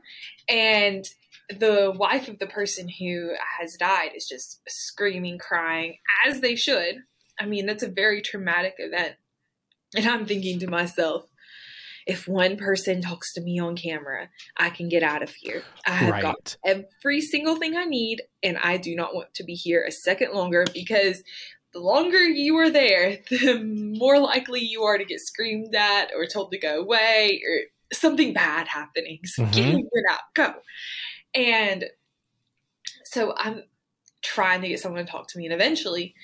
And 0.49 1.05
the 1.49 1.93
wife 1.95 2.29
of 2.29 2.39
the 2.39 2.47
person 2.47 2.89
who 2.89 3.33
has 3.59 3.77
died 3.79 4.11
is 4.15 4.27
just 4.27 4.61
screaming, 4.69 5.39
crying, 5.39 5.99
as 6.27 6.41
they 6.41 6.57
should. 6.57 6.97
I 7.39 7.47
mean, 7.47 7.67
that's 7.67 7.83
a 7.83 7.89
very 7.89 8.23
traumatic 8.23 8.75
event. 8.79 9.15
And 9.97 10.07
I'm 10.07 10.27
thinking 10.27 10.59
to 10.61 10.67
myself, 10.67 11.27
if 12.07 12.29
one 12.29 12.57
person 12.57 13.01
talks 13.01 13.33
to 13.33 13.41
me 13.41 13.59
on 13.59 13.77
camera, 13.77 14.29
I 14.57 14.71
can 14.71 14.89
get 14.89 15.03
out 15.03 15.23
of 15.23 15.31
here. 15.31 15.63
I 15.87 15.93
have 15.93 16.11
right. 16.11 16.23
got 16.23 16.57
every 16.65 17.21
single 17.23 17.57
thing 17.57 17.77
I 17.77 17.85
need, 17.85 18.23
and 18.43 18.59
I 18.59 18.77
do 18.77 18.95
not 18.95 19.15
want 19.15 19.33
to 19.35 19.45
be 19.45 19.55
here 19.55 19.83
a 19.83 19.91
second 19.91 20.35
longer 20.35 20.67
because 20.75 21.23
the 21.75 21.81
longer 21.81 22.21
you 22.21 22.57
are 22.57 22.71
there, 22.71 23.19
the 23.31 23.63
more 23.63 24.19
likely 24.19 24.61
you 24.61 24.83
are 24.85 24.97
to 24.97 25.05
get 25.05 25.21
screamed 25.21 25.75
at 25.75 26.11
or 26.17 26.27
told 26.27 26.53
to 26.53 26.59
go 26.59 26.81
away 26.81 27.43
or 27.47 27.59
something 27.93 28.33
bad 28.33 28.69
happening. 28.69 29.21
So 29.25 29.43
mm-hmm. 29.43 29.77
get 29.77 30.11
out, 30.11 30.21
go. 30.35 30.55
And 31.35 31.87
so 33.05 33.35
I'm 33.37 33.65
trying 34.23 34.63
to 34.63 34.69
get 34.69 34.81
someone 34.81 35.05
to 35.05 35.11
talk 35.11 35.29
to 35.29 35.39
me, 35.39 35.45
and 35.45 35.55
eventually 35.55 36.15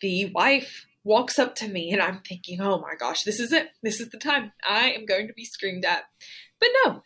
the 0.00 0.30
wife 0.34 0.86
walks 1.04 1.38
up 1.38 1.54
to 1.56 1.68
me 1.68 1.90
and 1.90 2.02
I'm 2.02 2.20
thinking, 2.20 2.60
oh 2.60 2.78
my 2.80 2.94
gosh, 2.98 3.22
this 3.22 3.40
is 3.40 3.52
it. 3.52 3.68
This 3.82 4.00
is 4.00 4.10
the 4.10 4.18
time. 4.18 4.52
I 4.68 4.90
am 4.90 5.06
going 5.06 5.26
to 5.26 5.32
be 5.32 5.44
screamed 5.44 5.84
at. 5.84 6.04
But 6.60 6.68
no, 6.84 7.02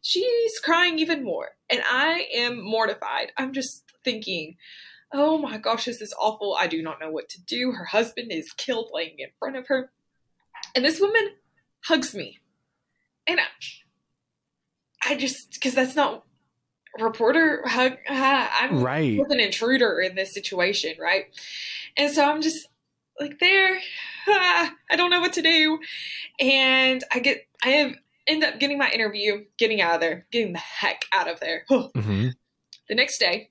she's 0.00 0.58
crying 0.60 0.98
even 0.98 1.24
more. 1.24 1.48
And 1.68 1.82
I 1.84 2.26
am 2.34 2.62
mortified. 2.62 3.32
I'm 3.36 3.52
just 3.52 3.84
thinking, 4.04 4.56
oh 5.12 5.38
my 5.38 5.58
gosh, 5.58 5.84
this 5.84 6.00
is 6.00 6.14
awful. 6.18 6.56
I 6.58 6.66
do 6.66 6.82
not 6.82 7.00
know 7.00 7.10
what 7.10 7.28
to 7.30 7.42
do. 7.42 7.72
Her 7.72 7.84
husband 7.84 8.30
is 8.32 8.52
killed 8.52 8.90
laying 8.92 9.18
in 9.18 9.28
front 9.38 9.56
of 9.56 9.66
her. 9.68 9.90
And 10.74 10.84
this 10.84 11.00
woman 11.00 11.30
hugs 11.84 12.14
me. 12.14 12.38
And 13.26 13.40
I, 13.40 13.44
I 15.12 15.16
just, 15.16 15.54
because 15.54 15.74
that's 15.74 15.96
not 15.96 16.24
reporter 16.98 17.62
hug. 17.66 17.96
I'm 18.08 18.82
right. 18.82 19.18
an 19.18 19.40
intruder 19.40 20.00
in 20.00 20.14
this 20.14 20.32
situation, 20.34 20.94
right? 21.00 21.26
And 21.96 22.12
so 22.12 22.24
I'm 22.24 22.42
just 22.42 22.68
like 23.20 23.38
there 23.38 23.78
ah, 24.28 24.74
i 24.90 24.96
don't 24.96 25.10
know 25.10 25.20
what 25.20 25.34
to 25.34 25.42
do 25.42 25.78
and 26.40 27.04
i 27.12 27.18
get 27.18 27.46
i 27.62 27.68
have 27.68 27.94
end 28.26 28.42
up 28.42 28.58
getting 28.58 28.78
my 28.78 28.90
interview 28.90 29.44
getting 29.58 29.80
out 29.80 29.94
of 29.94 30.00
there 30.00 30.26
getting 30.32 30.52
the 30.52 30.58
heck 30.58 31.04
out 31.12 31.28
of 31.28 31.38
there 31.40 31.64
mm-hmm. 31.70 32.28
the 32.88 32.94
next 32.94 33.18
day 33.18 33.50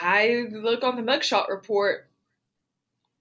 i 0.00 0.44
look 0.50 0.82
on 0.82 0.96
the 0.96 1.02
mugshot 1.02 1.48
report 1.48 2.08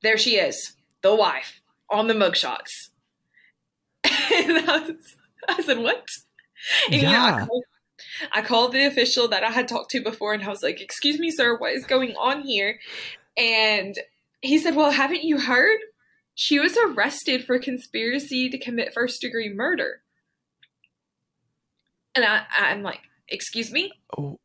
there 0.02 0.18
she 0.18 0.38
is 0.38 0.74
the 1.02 1.16
wife 1.16 1.62
on 1.90 2.08
the 2.08 2.14
mugshots 2.14 2.90
and 4.06 4.70
I, 4.70 4.80
was, 4.80 5.16
I 5.48 5.62
said 5.62 5.80
what 5.80 6.06
and 6.92 7.02
yeah, 7.02 7.12
yeah 7.12 7.36
I, 7.36 7.46
called, 7.46 7.64
I 8.34 8.42
called 8.42 8.72
the 8.72 8.86
official 8.86 9.28
that 9.30 9.44
i 9.44 9.52
had 9.52 9.68
talked 9.68 9.92
to 9.92 10.02
before 10.02 10.34
and 10.34 10.44
i 10.44 10.50
was 10.50 10.64
like 10.64 10.82
excuse 10.82 11.20
me 11.20 11.32
sir 11.32 11.58
what 11.58 11.74
is 11.74 11.86
going 11.86 12.16
on 12.16 12.42
here 12.42 12.80
and 13.38 13.96
he 14.46 14.58
said, 14.58 14.76
Well, 14.76 14.92
haven't 14.92 15.24
you 15.24 15.40
heard? 15.40 15.80
She 16.34 16.60
was 16.60 16.78
arrested 16.78 17.46
for 17.46 17.58
conspiracy 17.60 18.50
to 18.50 18.58
commit 18.58 18.94
first 18.94 19.22
degree 19.22 19.54
murder. 19.54 20.02
And 22.14 22.26
I, 22.26 22.44
I'm 22.58 22.84
like, 22.84 23.02
Excuse 23.28 23.72
me? 23.72 23.92
Oh. 24.18 24.40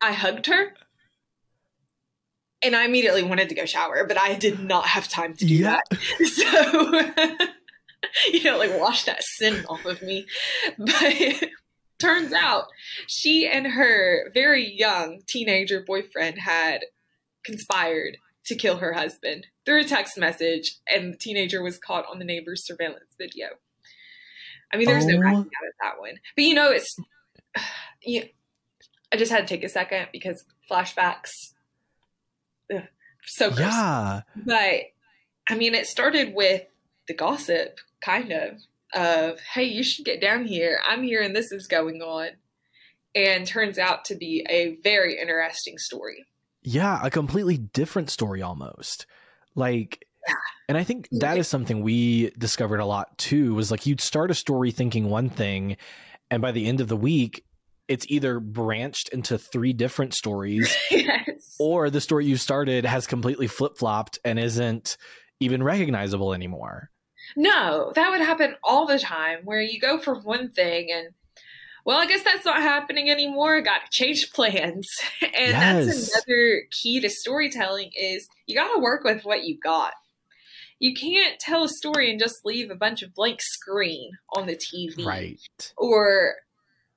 I 0.00 0.12
hugged 0.12 0.46
her. 0.46 0.72
And 2.66 2.74
I 2.74 2.84
immediately 2.84 3.22
wanted 3.22 3.48
to 3.50 3.54
go 3.54 3.64
shower, 3.64 4.04
but 4.04 4.18
I 4.18 4.34
did 4.34 4.60
not 4.60 4.86
have 4.88 5.08
time 5.08 5.34
to 5.34 5.46
do 5.46 5.54
yeah. 5.54 5.80
that. 5.90 5.98
So, 6.26 7.46
you 8.32 8.44
know, 8.44 8.58
like 8.58 8.78
wash 8.78 9.04
that 9.04 9.22
sin 9.22 9.64
off 9.68 9.84
of 9.84 10.02
me. 10.02 10.26
But 10.76 11.44
turns 11.98 12.32
out 12.32 12.66
she 13.06 13.46
and 13.46 13.66
her 13.66 14.30
very 14.34 14.68
young 14.68 15.20
teenager 15.26 15.82
boyfriend 15.86 16.38
had 16.38 16.80
conspired 17.44 18.18
to 18.46 18.54
kill 18.54 18.78
her 18.78 18.92
husband 18.92 19.46
through 19.64 19.80
a 19.80 19.84
text 19.84 20.18
message, 20.18 20.76
and 20.88 21.12
the 21.12 21.18
teenager 21.18 21.62
was 21.62 21.78
caught 21.78 22.06
on 22.10 22.18
the 22.18 22.24
neighbor's 22.24 22.66
surveillance 22.66 23.14
video. 23.18 23.46
I 24.72 24.76
mean, 24.76 24.86
there's 24.86 25.04
oh. 25.04 25.08
no 25.08 25.22
hiding 25.22 25.38
out 25.38 25.42
of 25.42 25.74
that 25.82 26.00
one. 26.00 26.14
But 26.34 26.44
you 26.44 26.54
know, 26.54 26.70
it's 26.70 26.96
you. 28.02 28.24
I 29.12 29.16
just 29.16 29.30
had 29.30 29.46
to 29.46 29.54
take 29.54 29.64
a 29.64 29.68
second 29.68 30.08
because 30.12 30.44
flashbacks. 30.70 31.30
So. 33.26 33.50
Yeah. 33.50 34.22
But 34.36 34.80
I 35.48 35.54
mean, 35.56 35.74
it 35.74 35.86
started 35.86 36.34
with 36.34 36.62
the 37.08 37.14
gossip, 37.14 37.78
kind 38.00 38.32
of, 38.32 38.58
of 38.94 39.40
hey, 39.40 39.64
you 39.64 39.82
should 39.82 40.04
get 40.04 40.20
down 40.20 40.44
here. 40.44 40.80
I'm 40.86 41.02
here, 41.02 41.22
and 41.22 41.34
this 41.34 41.52
is 41.52 41.66
going 41.66 42.02
on, 42.02 42.30
and 43.14 43.46
turns 43.46 43.78
out 43.78 44.04
to 44.06 44.14
be 44.14 44.46
a 44.48 44.76
very 44.82 45.18
interesting 45.18 45.78
story. 45.78 46.26
Yeah, 46.62 47.00
a 47.02 47.10
completely 47.10 47.58
different 47.58 48.10
story 48.10 48.42
almost. 48.42 49.06
Like 49.54 50.04
yeah. 50.28 50.34
and 50.68 50.76
I 50.76 50.84
think 50.84 51.08
that 51.12 51.38
is 51.38 51.48
something 51.48 51.80
we 51.80 52.30
discovered 52.30 52.80
a 52.80 52.86
lot 52.86 53.16
too 53.18 53.54
was 53.54 53.70
like 53.70 53.86
you'd 53.86 54.00
start 54.00 54.30
a 54.30 54.34
story 54.34 54.70
thinking 54.70 55.08
one 55.08 55.30
thing 55.30 55.76
and 56.30 56.42
by 56.42 56.52
the 56.52 56.66
end 56.66 56.80
of 56.80 56.88
the 56.88 56.96
week 56.96 57.44
it's 57.88 58.06
either 58.08 58.40
branched 58.40 59.08
into 59.10 59.38
three 59.38 59.72
different 59.72 60.14
stories 60.14 60.76
yes. 60.90 61.35
Or 61.58 61.90
the 61.90 62.00
story 62.00 62.26
you 62.26 62.36
started 62.36 62.84
has 62.84 63.06
completely 63.06 63.46
flip-flopped 63.46 64.18
and 64.24 64.38
isn't 64.38 64.96
even 65.40 65.62
recognizable 65.62 66.34
anymore. 66.34 66.90
No, 67.36 67.92
that 67.94 68.10
would 68.10 68.20
happen 68.20 68.56
all 68.62 68.86
the 68.86 68.98
time 68.98 69.40
where 69.44 69.60
you 69.60 69.80
go 69.80 69.98
for 69.98 70.14
one 70.20 70.50
thing 70.50 70.88
and 70.92 71.08
well, 71.86 71.98
I 71.98 72.06
guess 72.06 72.24
that's 72.24 72.44
not 72.44 72.62
happening 72.62 73.10
anymore. 73.10 73.60
Got 73.60 73.82
to 73.84 73.90
change 73.92 74.32
plans. 74.34 74.88
And 75.22 75.52
yes. 75.52 75.86
that's 75.86 76.12
another 76.12 76.62
key 76.72 77.00
to 77.00 77.08
storytelling 77.08 77.92
is 77.96 78.28
you 78.46 78.56
got 78.56 78.74
to 78.74 78.80
work 78.80 79.04
with 79.04 79.24
what 79.24 79.44
you 79.44 79.56
got. 79.62 79.92
You 80.80 80.94
can't 80.94 81.38
tell 81.38 81.62
a 81.62 81.68
story 81.68 82.10
and 82.10 82.20
just 82.20 82.44
leave 82.44 82.70
a 82.70 82.74
bunch 82.74 83.02
of 83.02 83.14
blank 83.14 83.40
screen 83.40 84.10
on 84.36 84.46
the 84.46 84.56
TV. 84.56 85.06
Right. 85.06 85.72
Or 85.76 86.34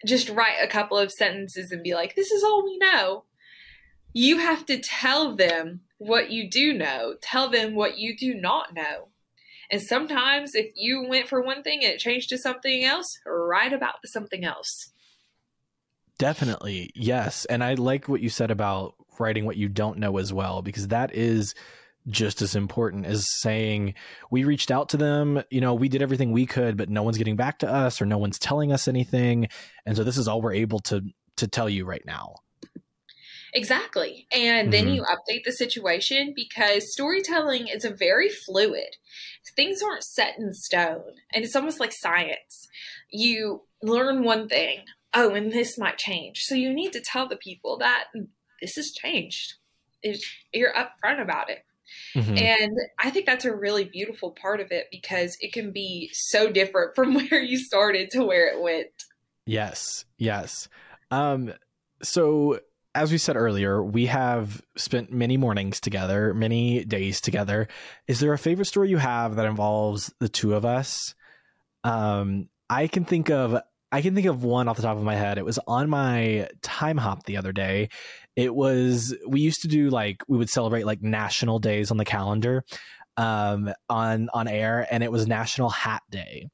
just 0.05 0.29
write 0.29 0.57
a 0.61 0.67
couple 0.67 0.97
of 0.97 1.11
sentences 1.11 1.71
and 1.71 1.83
be 1.83 1.93
like, 1.93 2.15
this 2.15 2.31
is 2.31 2.43
all 2.43 2.63
we 2.63 2.77
know. 2.79 3.25
You 4.13 4.39
have 4.39 4.65
to 4.67 4.79
tell 4.79 5.35
them 5.35 5.81
what 5.97 6.31
you 6.31 6.49
do 6.49 6.73
know, 6.73 7.15
tell 7.21 7.49
them 7.49 7.75
what 7.75 7.97
you 7.97 8.17
do 8.17 8.33
not 8.33 8.73
know. 8.73 9.09
And 9.71 9.81
sometimes 9.81 10.55
if 10.55 10.71
you 10.75 11.05
went 11.07 11.27
for 11.27 11.41
one 11.41 11.61
thing 11.61 11.83
and 11.83 11.93
it 11.93 11.99
changed 11.99 12.29
to 12.29 12.37
something 12.37 12.83
else, 12.83 13.19
write 13.25 13.73
about 13.73 13.95
the 14.01 14.07
something 14.07 14.43
else. 14.43 14.91
Definitely. 16.17 16.91
Yes. 16.95 17.45
And 17.45 17.63
I 17.63 17.75
like 17.75 18.09
what 18.09 18.21
you 18.21 18.29
said 18.29 18.51
about 18.51 18.95
writing 19.19 19.45
what 19.45 19.57
you 19.57 19.69
don't 19.69 19.99
know 19.99 20.17
as 20.17 20.33
well, 20.33 20.61
because 20.61 20.87
that 20.87 21.13
is 21.13 21.53
just 22.07 22.41
as 22.41 22.55
important 22.55 23.05
as 23.05 23.29
saying 23.39 23.93
we 24.31 24.43
reached 24.43 24.71
out 24.71 24.89
to 24.89 24.97
them 24.97 25.43
you 25.51 25.59
know 25.61 25.73
we 25.73 25.89
did 25.89 26.01
everything 26.01 26.31
we 26.31 26.45
could 26.45 26.77
but 26.77 26.89
no 26.89 27.03
one's 27.03 27.17
getting 27.17 27.35
back 27.35 27.59
to 27.59 27.69
us 27.69 28.01
or 28.01 28.05
no 28.05 28.17
one's 28.17 28.39
telling 28.39 28.71
us 28.71 28.87
anything 28.87 29.47
and 29.85 29.97
so 29.97 30.03
this 30.03 30.17
is 30.17 30.27
all 30.27 30.41
we're 30.41 30.53
able 30.53 30.79
to 30.79 31.03
to 31.35 31.45
tell 31.45 31.69
you 31.69 31.85
right 31.85 32.05
now 32.05 32.35
Exactly. 33.53 34.27
And 34.31 34.71
then 34.71 34.85
Mhm. 34.87 34.95
you 34.95 35.03
update 35.03 35.43
the 35.43 35.51
situation 35.51 36.33
because 36.35 36.91
storytelling 36.91 37.67
is 37.67 37.85
a 37.85 37.89
very 37.89 38.29
fluid. 38.29 38.95
Things 39.55 39.81
aren't 39.81 40.03
set 40.03 40.37
in 40.37 40.53
stone. 40.53 41.15
And 41.33 41.43
it's 41.43 41.55
almost 41.55 41.79
like 41.79 41.91
science. 41.91 42.67
You 43.09 43.67
learn 43.81 44.23
one 44.23 44.47
thing, 44.47 44.85
oh, 45.13 45.33
and 45.33 45.51
this 45.51 45.77
might 45.77 45.97
change. 45.97 46.43
So 46.43 46.55
you 46.55 46.73
need 46.73 46.93
to 46.93 47.01
tell 47.01 47.27
the 47.27 47.37
people 47.37 47.77
that 47.79 48.05
this 48.61 48.75
has 48.75 48.91
changed. 48.91 49.55
It's, 50.03 50.25
you're 50.53 50.73
upfront 50.73 51.21
about 51.21 51.49
it. 51.49 51.65
Mhm. 52.13 52.37
And 52.37 52.77
I 52.99 53.09
think 53.09 53.25
that's 53.25 53.45
a 53.45 53.55
really 53.55 53.83
beautiful 53.83 54.31
part 54.31 54.59
of 54.59 54.71
it 54.71 54.87
because 54.91 55.37
it 55.41 55.53
can 55.53 55.71
be 55.71 56.09
so 56.13 56.51
different 56.51 56.93
from 56.95 57.15
where 57.15 57.41
you 57.41 57.57
started 57.57 58.11
to 58.11 58.23
where 58.23 58.47
it 58.47 58.61
went. 58.61 58.91
Yes, 59.45 60.05
yes. 60.19 60.69
Um, 61.09 61.53
so 62.03 62.59
as 62.99 63.13
we 63.13 63.17
said 63.17 63.37
earlier, 63.37 63.81
we 63.81 64.07
have 64.07 64.61
spent 64.75 65.09
many 65.09 65.37
mornings 65.37 65.79
together, 65.79 66.33
many 66.33 66.83
days 66.83 67.21
together. 67.21 67.69
Is 68.09 68.19
there 68.19 68.33
a 68.33 68.37
favorite 68.37 68.65
story 68.65 68.89
you 68.89 68.97
have 68.97 69.37
that 69.37 69.45
involves 69.45 70.13
the 70.19 70.27
two 70.27 70.53
of 70.53 70.65
us? 70.65 71.15
Um, 71.85 72.49
I 72.69 72.87
can 72.87 73.05
think 73.05 73.29
of 73.29 73.57
I 73.89 74.01
can 74.01 74.15
think 74.15 74.27
of 74.27 74.43
one 74.43 74.67
off 74.67 74.75
the 74.75 74.81
top 74.83 74.97
of 74.97 75.03
my 75.03 75.15
head. 75.15 75.37
It 75.37 75.45
was 75.45 75.57
on 75.65 75.89
my 75.89 76.49
time 76.61 76.97
hop 76.97 77.23
the 77.23 77.37
other 77.37 77.53
day. 77.53 77.87
It 78.35 78.53
was 78.53 79.15
we 79.25 79.39
used 79.39 79.61
to 79.61 79.69
do 79.69 79.89
like 79.89 80.21
we 80.27 80.37
would 80.37 80.49
celebrate 80.49 80.85
like 80.85 81.01
national 81.01 81.59
days 81.59 81.91
on 81.91 81.97
the 81.97 82.05
calendar 82.05 82.65
um 83.15 83.73
on 83.89 84.27
on 84.33 84.49
air 84.49 84.85
and 84.91 85.05
it 85.05 85.11
was 85.11 85.25
National 85.25 85.69
Hat 85.69 86.03
Day 86.09 86.49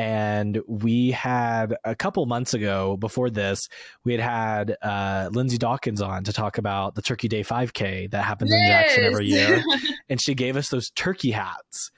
and 0.00 0.58
we 0.66 1.10
had 1.10 1.76
a 1.84 1.94
couple 1.94 2.24
months 2.24 2.54
ago 2.54 2.96
before 2.96 3.28
this 3.28 3.68
we 4.02 4.12
had 4.12 4.20
had 4.20 4.76
uh, 4.82 5.28
lindsay 5.32 5.58
dawkins 5.58 6.00
on 6.00 6.24
to 6.24 6.32
talk 6.32 6.56
about 6.56 6.94
the 6.94 7.02
turkey 7.02 7.28
day 7.28 7.42
5k 7.42 8.10
that 8.10 8.22
happens 8.24 8.50
in 8.50 8.66
jackson 8.66 9.04
every 9.04 9.26
year 9.26 9.62
and 10.08 10.20
she 10.20 10.34
gave 10.34 10.56
us 10.56 10.70
those 10.70 10.88
turkey 10.90 11.30
hats 11.30 11.90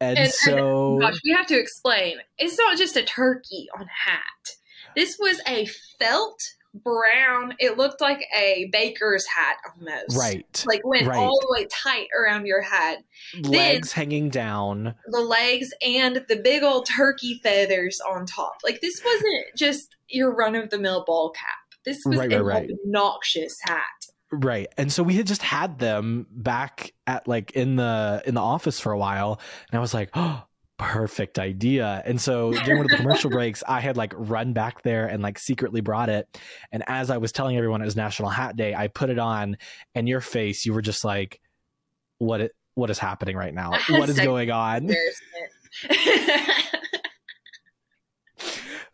and, 0.00 0.16
And- 0.16 0.26
and- 0.26 0.32
so 0.32 0.98
Gosh, 1.00 1.18
we 1.24 1.32
have 1.32 1.46
to 1.48 1.58
explain. 1.60 2.16
It's 2.38 2.56
not 2.58 2.78
just 2.78 2.96
a 2.96 3.02
turkey 3.02 3.68
on 3.78 3.82
hat. 3.86 4.22
This 4.96 5.18
was 5.20 5.42
a 5.46 5.66
felt 5.98 6.40
brown. 6.74 7.54
It 7.58 7.76
looked 7.76 8.00
like 8.00 8.24
a 8.36 8.68
baker's 8.72 9.26
hat 9.26 9.56
almost. 9.74 10.16
right 10.16 10.64
Like 10.66 10.82
went 10.84 11.06
right. 11.06 11.18
all 11.18 11.38
the 11.40 11.48
way 11.50 11.66
tight 11.70 12.08
around 12.18 12.46
your 12.46 12.60
head. 12.62 12.98
legs 13.42 13.92
hanging 13.92 14.28
down 14.30 14.94
The 15.08 15.20
legs 15.20 15.70
and 15.84 16.24
the 16.28 16.36
big 16.36 16.62
old 16.62 16.86
turkey 16.86 17.40
feathers 17.42 18.00
on 18.08 18.26
top. 18.26 18.58
Like 18.64 18.80
this 18.80 19.00
wasn't 19.04 19.46
just 19.56 19.96
your 20.08 20.34
run 20.34 20.54
of 20.54 20.70
the 20.70 20.78
mill 20.78 21.04
ball 21.06 21.30
cap. 21.30 21.46
This 21.84 22.02
was 22.04 22.18
Right, 22.18 22.32
an 22.32 22.42
right. 22.42 22.70
obnoxious 22.84 23.56
hat. 23.62 23.80
right 24.32 24.68
and 24.76 24.92
so 24.92 25.02
we 25.02 25.14
had 25.14 25.26
just 25.26 25.42
had 25.42 25.78
them 25.78 26.26
back 26.30 26.92
at 27.06 27.26
like 27.26 27.50
in 27.52 27.74
the 27.76 28.22
in 28.26 28.34
the 28.34 28.40
office 28.40 28.78
for 28.78 28.92
a 28.92 28.98
while 28.98 29.40
and 29.70 29.78
i 29.78 29.80
was 29.80 29.92
like 29.92 30.10
oh 30.14 30.42
perfect 30.80 31.38
idea. 31.38 32.02
And 32.06 32.20
so 32.20 32.52
during 32.52 32.78
one 32.78 32.86
of 32.86 32.90
the 32.90 32.96
commercial 32.96 33.30
breaks 33.38 33.62
i 33.68 33.80
had 33.80 33.96
like 33.96 34.14
run 34.16 34.52
back 34.52 34.82
there 34.82 35.06
and 35.06 35.22
like 35.22 35.38
secretly 35.38 35.80
brought 35.80 36.08
it. 36.08 36.26
And 36.72 36.82
as 36.86 37.10
i 37.10 37.18
was 37.18 37.32
telling 37.32 37.56
everyone 37.56 37.82
it 37.82 37.84
was 37.84 37.96
national 37.96 38.30
hat 38.30 38.56
day 38.56 38.74
i 38.74 38.88
put 38.88 39.10
it 39.10 39.18
on 39.18 39.56
and 39.94 40.08
your 40.08 40.20
face 40.20 40.64
you 40.64 40.72
were 40.72 40.82
just 40.82 41.04
like 41.04 41.40
what 42.18 42.40
it 42.40 42.52
what 42.74 42.90
is 42.90 42.98
happening 42.98 43.36
right 43.36 43.54
now? 43.54 43.72
What 43.90 44.08
is 44.08 44.18
going 44.18 44.50
on. 44.50 44.90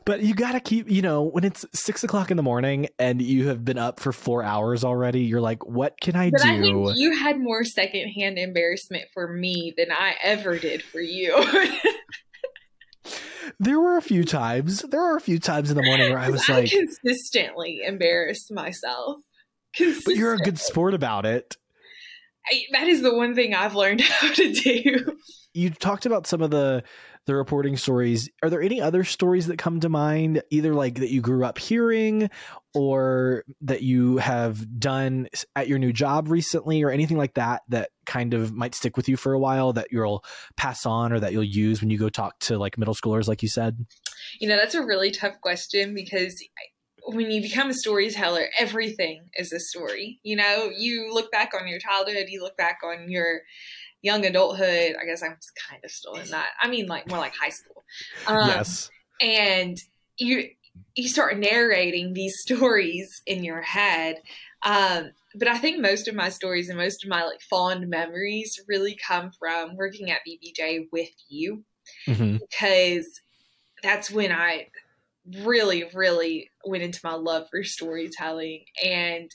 but 0.07 0.23
you 0.23 0.35
gotta 0.35 0.61
keep 0.61 0.91
you 0.91 1.03
know 1.03 1.25
when 1.25 1.45
it's 1.45 1.67
six 1.75 2.03
o'clock 2.03 2.31
in 2.31 2.39
the 2.39 2.43
morning 2.43 2.89
and 2.99 3.21
you 3.21 3.49
have 3.49 3.63
been 3.65 3.77
up 3.77 4.01
for 4.01 4.13
four 4.13 4.43
hours 4.43 4.85
already 4.85 5.21
you're 5.21 5.41
like 5.43 5.67
what 5.67 6.01
can 6.01 6.17
i 6.17 6.31
But 6.31 6.41
do 6.41 6.49
I 6.49 6.61
think 6.61 6.97
you 6.97 7.15
had 7.15 7.39
more 7.39 7.65
secondhand 7.65 8.39
embarrassment 8.39 9.05
for 9.13 9.29
me 9.29 9.75
than 9.77 9.93
I 9.93 10.15
ever 10.23 10.59
did 10.59 10.83
for 10.83 11.01
you. 11.01 11.35
There 13.59 13.81
were 13.81 13.97
a 13.97 14.03
few 14.03 14.25
times. 14.25 14.83
There 14.83 15.01
were 15.01 15.17
a 15.17 15.21
few 15.21 15.39
times 15.39 15.71
in 15.71 15.77
the 15.77 15.83
morning 15.83 16.11
where 16.11 16.19
I 16.19 16.31
was 16.31 16.49
like, 16.49 16.71
consistently 16.71 17.81
embarrassed 17.85 18.53
myself. 18.53 19.21
"But 19.79 20.17
you're 20.17 20.35
a 20.35 20.39
good 20.39 20.59
sport 20.59 20.95
about 20.95 21.27
it." 21.27 21.57
I, 22.47 22.63
that 22.73 22.87
is 22.87 23.03
the 23.03 23.15
one 23.15 23.35
thing 23.35 23.55
I've 23.55 23.75
learned 23.75 24.01
how 24.03 24.33
to 24.33 24.53
do. 24.53 25.17
You 25.55 25.71
talked 25.71 26.07
about 26.07 26.27
some 26.27 26.43
of 26.43 26.51
the 26.51 26.85
the 27.27 27.35
reporting 27.35 27.77
stories. 27.77 28.31
Are 28.43 28.49
there 28.49 28.63
any 28.63 28.81
other 28.81 29.05
stories 29.05 29.49
that 29.49 29.59
come 29.59 29.81
to 29.81 29.89
mind, 29.89 30.43
either 30.51 30.75
like 30.75 30.97
that 30.97 31.11
you 31.11 31.21
grew 31.21 31.45
up 31.45 31.59
hearing, 31.59 32.31
or 32.75 33.45
that 33.63 33.83
you 33.83 34.19
have 34.19 34.79
done 34.79 35.29
at 35.55 35.69
your 35.69 35.79
new 35.79 35.93
job 35.93 36.29
recently, 36.29 36.83
or 36.83 36.91
anything 36.91 37.17
like 37.17 37.35
that 37.35 37.63
that 37.69 37.91
kind 38.07 38.33
of 38.33 38.53
might 38.53 38.75
stick 38.75 38.97
with 38.97 39.09
you 39.09 39.17
for 39.17 39.33
a 39.33 39.39
while 39.39 39.73
that 39.73 39.89
you'll 39.91 40.25
pass 40.57 40.87
on 40.87 41.13
or 41.13 41.21
that 41.21 41.33
you'll 41.33 41.43
use 41.43 41.81
when 41.81 41.91
you 41.91 41.99
go 41.99 42.09
talk 42.09 42.39
to 42.39 42.59
like 42.59 42.79
middle 42.79 42.95
schoolers, 42.95 43.27
like 43.27 43.43
you 43.43 43.49
said? 43.49 43.85
You 44.41 44.49
know, 44.49 44.57
that's 44.57 44.75
a 44.75 44.85
really 44.85 45.11
tough 45.11 45.41
question 45.41 45.95
because 45.95 46.35
I- 46.59 46.73
when 47.09 47.31
you 47.31 47.41
become 47.41 47.71
a 47.71 47.75
storyteller, 47.75 48.49
everything 48.59 49.29
is 49.37 49.53
a 49.53 49.61
story. 49.61 50.19
You 50.25 50.35
know, 50.35 50.73
you 50.77 51.15
look 51.15 51.31
back 51.31 51.53
on 51.55 51.69
your 51.69 51.79
childhood, 51.79 52.27
you 52.29 52.43
look 52.43 52.57
back 52.57 52.79
on 52.85 53.09
your 53.09 53.43
young 54.07 54.25
adulthood. 54.25 54.95
I 55.01 55.05
guess 55.05 55.23
I'm 55.23 55.37
kind 55.69 55.85
of 55.85 55.91
still 55.91 56.15
in 56.15 56.31
that. 56.31 56.51
I 56.63 56.69
mean, 56.69 56.87
like 56.87 57.09
more 57.09 57.19
like 57.19 57.35
high 57.35 57.51
school. 57.51 57.85
Um, 58.27 58.49
yes. 58.49 58.91
and 59.21 59.77
you 60.17 60.49
you 60.95 61.09
start 61.09 61.39
narrating 61.39 62.13
these 62.13 62.39
stories 62.41 63.23
in 63.27 63.45
your 63.45 63.63
head 63.63 64.17
um, 64.65 65.11
but 65.35 65.49
i 65.49 65.59
think 65.59 65.81
most 65.81 66.09
of 66.09 66.15
my 66.15 66.29
stories 66.29 66.69
and 66.69 66.79
most 66.79 67.05
of 67.05 67.11
my 67.11 67.25
like 67.25 67.41
fond 67.41 67.89
memories 67.89 68.61
really 68.69 68.97
come 69.07 69.31
from 69.39 69.77
working 69.77 70.11
at 70.11 70.21
bbj 70.27 70.87
with 70.93 71.11
you 71.29 71.65
hmm 72.07 72.37
because 72.39 73.21
that's 73.83 74.11
when 74.11 74.33
i 74.33 74.67
really 75.45 75.85
really 75.95 76.51
went 76.65 76.83
into 76.83 77.01
my 77.05 77.15
love 77.15 77.47
for 77.51 77.63
storytelling 77.63 78.65
and 78.85 79.31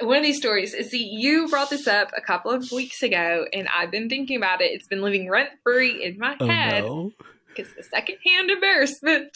one 0.00 0.16
of 0.18 0.22
these 0.24 0.36
stories 0.38 0.74
is 0.74 0.90
see 0.90 1.04
you 1.04 1.48
brought 1.48 1.70
this 1.70 1.86
up 1.86 2.10
a 2.16 2.20
couple 2.20 2.50
of 2.50 2.70
weeks 2.72 3.02
ago 3.02 3.46
and 3.52 3.68
i've 3.76 3.90
been 3.92 4.08
thinking 4.08 4.36
about 4.36 4.60
it 4.60 4.72
it's 4.72 4.88
been 4.88 5.02
living 5.02 5.30
rent 5.30 5.50
free 5.62 6.02
in 6.04 6.18
my 6.18 6.36
Oh 6.40 6.46
head 6.46 6.82
no. 6.84 7.12
because 7.48 7.72
the 7.76 7.82
secondhand 7.84 8.50
embarrassment. 8.50 9.30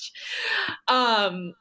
Um, 0.89 1.55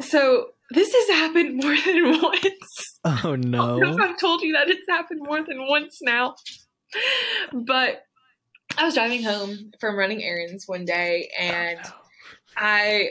so 0.00 0.48
this 0.72 0.92
has 0.92 1.16
happened 1.16 1.62
more 1.62 1.76
than 1.76 2.20
once. 2.22 2.98
Oh 3.04 3.36
no. 3.36 3.80
I've 4.02 4.18
told 4.18 4.42
you 4.42 4.52
that 4.54 4.68
it's 4.68 4.82
happened 4.88 5.20
more 5.22 5.38
than 5.46 5.64
once 5.68 5.98
now. 6.02 6.34
But 7.52 8.02
I 8.76 8.84
was 8.84 8.94
driving 8.94 9.22
home 9.22 9.70
from 9.80 9.96
running 9.96 10.24
errands 10.24 10.64
one 10.66 10.84
day 10.84 11.30
and 11.38 11.78
I 12.56 13.10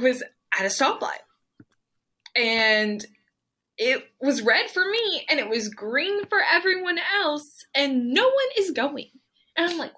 was 0.00 0.22
at 0.58 0.64
a 0.64 0.68
stoplight. 0.70 1.20
And 2.34 3.04
it 3.78 4.04
was 4.20 4.42
red 4.42 4.68
for 4.70 4.84
me 4.84 5.24
and 5.30 5.38
it 5.38 5.48
was 5.48 5.68
green 5.68 6.26
for 6.26 6.40
everyone 6.52 6.98
else, 7.22 7.64
and 7.74 8.12
no 8.12 8.24
one 8.24 8.48
is 8.58 8.72
going. 8.72 9.10
And 9.56 9.70
I'm 9.70 9.78
like, 9.78 9.92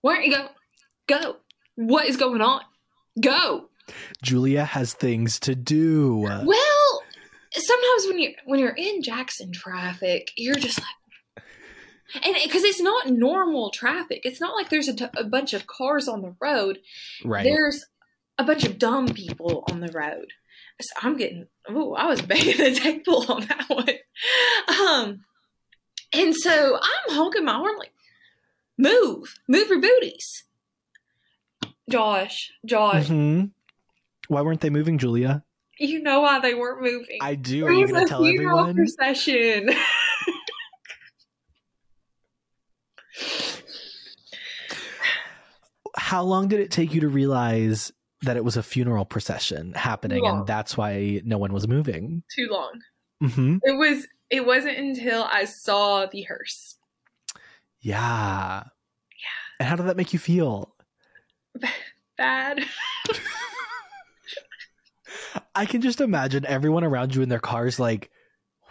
why 0.00 0.14
aren't 0.14 0.26
you 0.26 0.34
going? 0.34 0.48
Go. 1.06 1.36
What 1.76 2.06
is 2.06 2.16
going 2.16 2.42
on? 2.42 2.60
Go. 3.20 3.68
Julia 4.22 4.64
has 4.64 4.92
things 4.92 5.40
to 5.40 5.54
do. 5.54 6.18
Well, 6.18 7.02
sometimes 7.52 8.06
when 8.06 8.18
you 8.18 8.34
when 8.44 8.60
you're 8.60 8.74
in 8.76 9.02
Jackson 9.02 9.52
traffic, 9.52 10.30
you're 10.36 10.54
just 10.54 10.78
like, 10.80 11.44
and 12.22 12.36
because 12.42 12.64
it's 12.64 12.80
not 12.80 13.08
normal 13.08 13.70
traffic, 13.70 14.22
it's 14.24 14.40
not 14.40 14.54
like 14.54 14.70
there's 14.70 14.88
a, 14.88 14.94
t- 14.94 15.06
a 15.16 15.24
bunch 15.24 15.54
of 15.54 15.66
cars 15.66 16.08
on 16.08 16.22
the 16.22 16.34
road. 16.40 16.80
right. 17.24 17.44
There's 17.44 17.86
a 18.38 18.44
bunch 18.44 18.64
of 18.64 18.78
dumb 18.78 19.08
people 19.08 19.64
on 19.70 19.80
the 19.80 19.92
road. 19.92 20.32
I'm 21.02 21.16
getting. 21.16 21.46
Oh, 21.68 21.94
I 21.94 22.06
was 22.06 22.22
banging 22.30 22.56
the 22.56 22.74
table 22.74 23.24
on 23.28 23.46
that 23.46 23.64
one. 23.68 23.88
Um, 24.68 25.20
and 26.12 26.34
so 26.34 26.76
I'm 26.76 27.14
honking 27.14 27.44
my 27.44 27.54
horn 27.54 27.76
like, 27.78 27.92
move, 28.78 29.34
move 29.48 29.68
your 29.68 29.80
booties. 29.80 30.44
Josh, 31.90 32.50
Josh, 32.66 33.08
hmm 33.08 33.44
Why 34.28 34.42
weren't 34.42 34.60
they 34.60 34.70
moving, 34.70 34.98
Julia? 34.98 35.42
you 35.80 36.02
know 36.02 36.20
why 36.20 36.40
they 36.40 36.54
weren't 36.54 36.82
moving. 36.82 37.18
I 37.22 37.34
do. 37.36 37.64
Are 37.64 37.72
you 37.72 37.86
going 37.86 38.04
to 38.04 38.08
tell 38.08 38.26
everyone? 38.26 38.74
procession. 38.74 39.70
How 45.96 46.22
long 46.22 46.48
did 46.48 46.60
it 46.60 46.70
take 46.70 46.94
you 46.94 47.00
to 47.02 47.08
realize 47.08 47.92
that 48.22 48.36
it 48.36 48.44
was 48.44 48.56
a 48.56 48.62
funeral 48.62 49.04
procession 49.04 49.72
happening, 49.74 50.26
and 50.26 50.46
that's 50.46 50.76
why 50.76 51.20
no 51.24 51.38
one 51.38 51.52
was 51.52 51.68
moving? 51.68 52.22
Too 52.34 52.48
long. 52.50 52.80
hmm 53.20 53.56
It 53.62 53.76
was. 53.78 54.06
It 54.30 54.44
wasn't 54.44 54.76
until 54.76 55.24
I 55.24 55.44
saw 55.46 56.04
the 56.06 56.22
hearse. 56.22 56.76
Yeah. 57.80 58.62
Yeah. 58.64 59.56
And 59.60 59.68
how 59.68 59.76
did 59.76 59.86
that 59.86 59.96
make 59.96 60.12
you 60.12 60.18
feel? 60.18 60.74
Bad. 62.18 62.64
I 65.54 65.64
can 65.66 65.80
just 65.80 66.00
imagine 66.00 66.44
everyone 66.46 66.84
around 66.84 67.14
you 67.14 67.22
in 67.22 67.28
their 67.28 67.38
cars, 67.38 67.78
like, 67.80 68.10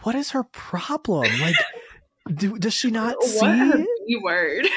what 0.03 0.15
is 0.15 0.31
her 0.31 0.43
problem? 0.43 1.39
Like, 1.41 1.55
do, 2.35 2.57
does 2.57 2.73
she 2.73 2.91
not 2.91 3.15
what 3.17 3.27
see? 3.27 3.45
a 3.47 3.85
B 4.07 4.19
word. 4.21 4.67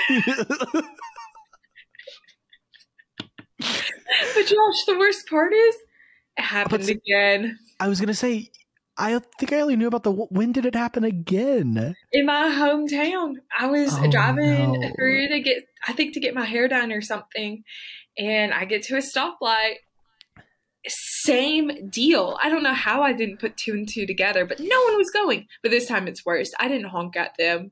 But 4.35 4.42
Josh, 4.46 4.85
the 4.87 4.96
worst 4.98 5.28
part 5.28 5.52
is 5.52 5.76
it 6.37 6.42
happened 6.42 6.85
But- 6.87 6.96
again 6.96 7.59
I 7.78 7.88
was 7.88 8.00
gonna 8.00 8.14
say, 8.14 8.50
I 8.98 9.18
think 9.38 9.52
I 9.54 9.61
only 9.61 9.76
knew 9.76 9.87
about 9.87 10.02
the. 10.02 10.12
When 10.12 10.52
did 10.52 10.66
it 10.66 10.74
happen 10.74 11.02
again? 11.04 11.94
in 12.12 12.26
my 12.26 12.50
hometown. 12.50 13.37
I 13.59 13.66
was 13.68 13.94
Oh, 13.98 14.11
driving 14.11 14.72
no. 14.72 14.90
through 14.94 15.28
to 15.28 15.40
get, 15.40 15.64
I 15.88 15.94
think, 15.94 16.12
to 16.14 16.20
get 16.20 16.35
my 16.35 16.44
hair 16.44 16.68
done 16.68 16.92
or 16.92 17.00
something, 17.00 17.64
and 18.18 18.52
I 18.52 18.66
get 18.66 18.83
to 18.85 18.96
a 18.96 18.98
stoplight. 18.98 19.76
Same 20.87 21.88
deal. 21.88 22.38
I 22.42 22.50
don't 22.50 22.62
know 22.62 22.74
how 22.74 23.02
I 23.02 23.14
didn't 23.14 23.38
put 23.40 23.56
two 23.56 23.72
and 23.72 23.88
two 23.88 24.04
together, 24.06 24.44
but 24.44 24.61
no 24.61 24.83
one 24.85 24.96
was 24.98 25.11
going. 25.11 25.46
But 25.62 25.70
this 25.70 25.87
time 25.87 26.06
it's 26.06 26.26
worse. 26.26 26.50
I 26.61 26.68
didn't 26.68 26.88
honk 26.90 27.16
at 27.16 27.37
them. 27.38 27.70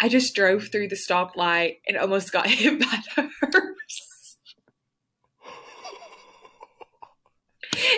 I 0.00 0.08
just 0.08 0.34
drove 0.34 0.68
through 0.72 0.88
the 0.88 0.96
stoplight 0.96 1.78
and 1.86 1.98
almost 1.98 2.32
got 2.32 2.46
hit 2.50 2.80
by 2.80 2.98
the 3.16 3.28
hearse. 3.42 4.36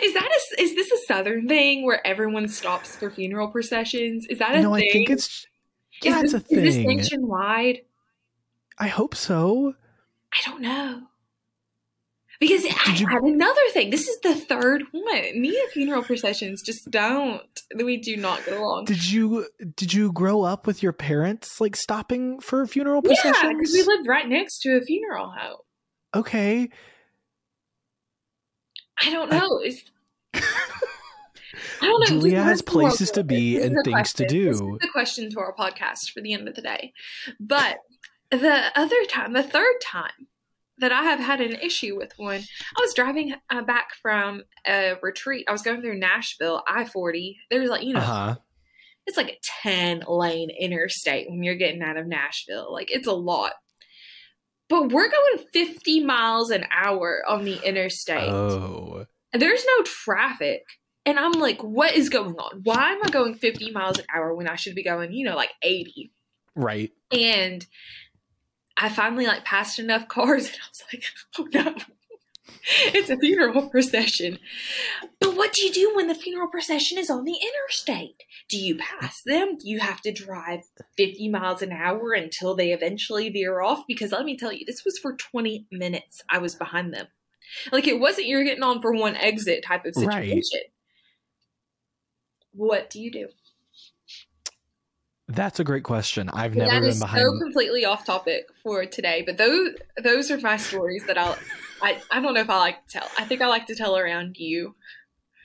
Is 0.03 0.13
that 0.15 0.29
a, 0.29 0.61
is 0.63 0.75
this 0.75 0.91
a 0.91 0.98
southern 1.09 1.49
thing 1.49 1.85
where 1.85 2.07
everyone 2.07 2.47
stops 2.49 2.95
for 2.95 3.11
funeral 3.11 3.49
processions? 3.49 4.27
Is 4.31 4.39
that 4.39 4.51
a 4.51 4.55
thing? 4.55 4.63
no, 4.63 4.75
thing? 4.75 4.89
I 4.89 4.93
think 4.93 5.11
it's. 5.11 5.27
is 5.27 5.47
Yeah, 6.03 6.23
this, 6.23 6.35
it's 6.35 6.45
a 6.45 6.47
thing. 6.47 6.65
Is 6.65 6.77
this 6.77 6.87
nationwide? 6.87 7.79
I 8.79 8.87
hope 8.89 9.15
so. 9.17 9.75
I 10.33 10.39
don't 10.49 10.61
know. 10.61 11.03
Because 12.41 12.65
I 12.65 12.95
you- 12.95 13.09
had 13.09 13.23
another 13.23 13.61
thing. 13.73 13.91
This 13.91 14.07
is 14.07 14.21
the 14.21 14.37
third 14.37 14.85
one. 14.93 15.41
Me 15.41 15.49
and 15.61 15.71
funeral 15.73 16.05
processions 16.05 16.63
just 16.63 16.89
don't. 16.89 17.43
We 17.75 17.97
do 17.97 18.17
not 18.17 18.45
get 18.45 18.57
along. 18.57 18.85
Did 18.85 19.11
you 19.11 19.49
did 19.75 19.93
you 19.93 20.13
grow 20.13 20.43
up 20.43 20.65
with 20.65 20.81
your 20.81 20.93
parents 20.93 21.61
like 21.61 21.75
stopping 21.75 22.39
for 22.39 22.65
funeral 22.69 23.01
yeah, 23.03 23.09
processions? 23.09 23.59
because 23.59 23.73
we 23.73 23.83
lived 23.83 24.07
right 24.07 24.29
next 24.29 24.61
to 24.61 24.77
a 24.77 24.81
funeral 24.83 25.31
home. 25.37 25.57
okay. 26.15 26.69
I 29.05 29.11
don't 29.11 29.31
know. 29.31 29.63
I 29.65 30.41
know. 31.83 32.07
Julia 32.07 32.43
has 32.43 32.59
to 32.61 32.65
places 32.65 33.11
to 33.13 33.25
be 33.25 33.57
and 33.61 33.77
things 33.85 34.13
to 34.15 34.25
question. 34.25 34.47
This 34.47 34.61
do. 34.61 34.79
the 34.81 34.89
question 34.89 35.31
to 35.31 35.41
our 35.41 35.55
podcast 35.55 36.11
for 36.13 36.21
the 36.21 36.33
end 36.33 36.49
of 36.49 36.55
the 36.55 36.63
day. 36.63 36.93
But 37.39 37.79
the 38.31 38.65
other 38.75 39.05
time, 39.09 39.33
the 39.33 39.43
third 39.43 39.75
time 39.83 40.29
that 40.79 40.93
I 40.93 41.03
have 41.05 41.19
had 41.19 41.41
an 41.41 41.57
issue 41.57 41.97
with 41.97 42.13
one, 42.19 42.41
I 42.77 42.81
was 42.81 42.95
driving 42.95 43.35
uh, 43.51 43.63
back 43.63 43.95
from 44.01 44.43
a 44.67 44.95
retreat. 45.03 45.47
I 45.49 45.53
was 45.53 45.63
going 45.63 45.81
through 45.83 45.99
Nashville, 45.99 46.63
I 46.69 46.85
40. 46.85 47.39
There's 47.51 47.69
like, 47.71 47.83
you 47.83 47.95
know, 47.95 48.01
Uh 48.01 48.05
huh. 48.05 48.37
it's 49.07 49.17
like 49.17 49.29
a 49.31 49.39
10 49.63 50.05
lane 50.07 50.51
interstate 50.51 51.29
when 51.31 51.43
you're 51.43 51.57
getting 51.57 51.83
out 51.83 51.97
of 51.97 52.07
Nashville. 52.07 52.73
Like, 52.73 52.91
it's 52.93 53.07
a 53.09 53.13
lot. 53.13 53.53
But 54.69 54.93
we're 54.93 55.09
going 55.11 55.45
50 55.53 56.05
miles 56.05 56.51
an 56.51 56.65
hour 56.71 57.23
on 57.27 57.45
the 57.45 57.59
interstate. 57.67 58.29
Oh. 58.29 59.07
There's 59.33 59.65
no 59.65 59.83
traffic. 59.85 60.63
And 61.05 61.19
I'm 61.19 61.33
like, 61.33 61.63
what 61.63 61.95
is 61.95 62.09
going 62.09 62.35
on? 62.37 62.61
Why 62.65 62.93
am 62.93 63.01
I 63.03 63.09
going 63.09 63.35
50 63.35 63.71
miles 63.71 63.99
an 63.99 64.05
hour 64.15 64.35
when 64.35 64.49
I 64.49 64.57
should 64.57 64.75
be 64.75 64.83
going, 64.83 65.13
you 65.13 65.25
know, 65.25 65.37
like 65.37 65.53
80? 65.63 66.11
Right. 66.55 66.93
And 67.11 67.67
I 68.77 68.89
finally 68.89 69.27
like 69.27 69.45
passed 69.45 69.79
enough 69.79 70.09
cars 70.09 70.47
and 70.53 70.57
I 70.57 70.69
was 70.69 70.85
like, 70.93 71.05
oh 71.39 71.49
no. 71.53 71.75
It's 72.71 73.09
a 73.09 73.17
funeral 73.17 73.69
procession. 73.69 74.39
But 75.21 75.37
what 75.37 75.53
do 75.53 75.65
you 75.65 75.73
do 75.73 75.93
when 75.95 76.09
the 76.09 76.15
funeral 76.15 76.49
procession 76.49 76.99
is 76.99 77.09
on 77.09 77.25
the 77.25 77.37
interstate? 77.37 78.23
Do 78.49 78.59
you 78.59 78.77
pass 78.77 79.23
them? 79.25 79.57
Do 79.57 79.69
you 79.69 79.81
have 79.81 80.01
to 80.03 80.13
drive 80.13 80.61
50 80.97 81.29
miles 81.29 81.63
an 81.63 81.73
hour 81.73 82.13
until 82.13 82.55
they 82.55 82.73
eventually 82.73 83.31
veer 83.31 83.61
off? 83.61 83.85
Because 83.87 84.13
let 84.13 84.25
me 84.25 84.37
tell 84.37 84.53
you, 84.53 84.65
this 84.67 84.85
was 84.85 84.99
for 84.99 85.15
20 85.15 85.67
minutes. 85.71 86.23
I 86.29 86.39
was 86.39 86.55
behind 86.55 86.93
them. 86.93 87.07
Like 87.73 87.87
it 87.87 88.01
wasn't 88.01 88.27
you're 88.27 88.45
getting 88.45 88.63
on 88.63 88.83
for 88.83 88.93
one 88.93 89.17
exit 89.17 89.65
type 89.65 89.87
of 89.87 89.95
Right. 89.97 90.43
What 92.59 92.91
do 92.91 93.01
you 93.01 93.13
do? 93.13 93.29
That's 95.29 95.61
a 95.61 95.65
great 95.65 95.85
question. 95.85 96.29
I've 96.31 96.55
That 96.55 96.69
never 96.69 96.89
been 96.89 96.99
behind. 96.99 97.23
so 97.23 97.39
completely 97.39 97.85
off 97.85 98.05
topic 98.05 98.47
for 98.63 98.85
today, 98.85 99.23
but 99.25 99.37
those 99.39 99.77
those 100.03 100.31
are 100.33 100.39
my 100.39 100.57
stories 100.57 101.05
that 101.07 101.17
I'll. 101.17 101.39
I, 101.83 102.03
I 102.11 102.21
don't 102.21 102.35
know 102.35 102.41
if 102.41 102.51
I 102.51 102.59
like 102.59 102.85
to 102.89 102.99
tell. 102.99 103.09
I 103.17 103.25
think 103.25 103.41
I 103.41 103.47
like 103.47 103.67
to 103.67 103.77
tell 103.77 103.97
around 103.97 104.37
you. 104.39 104.75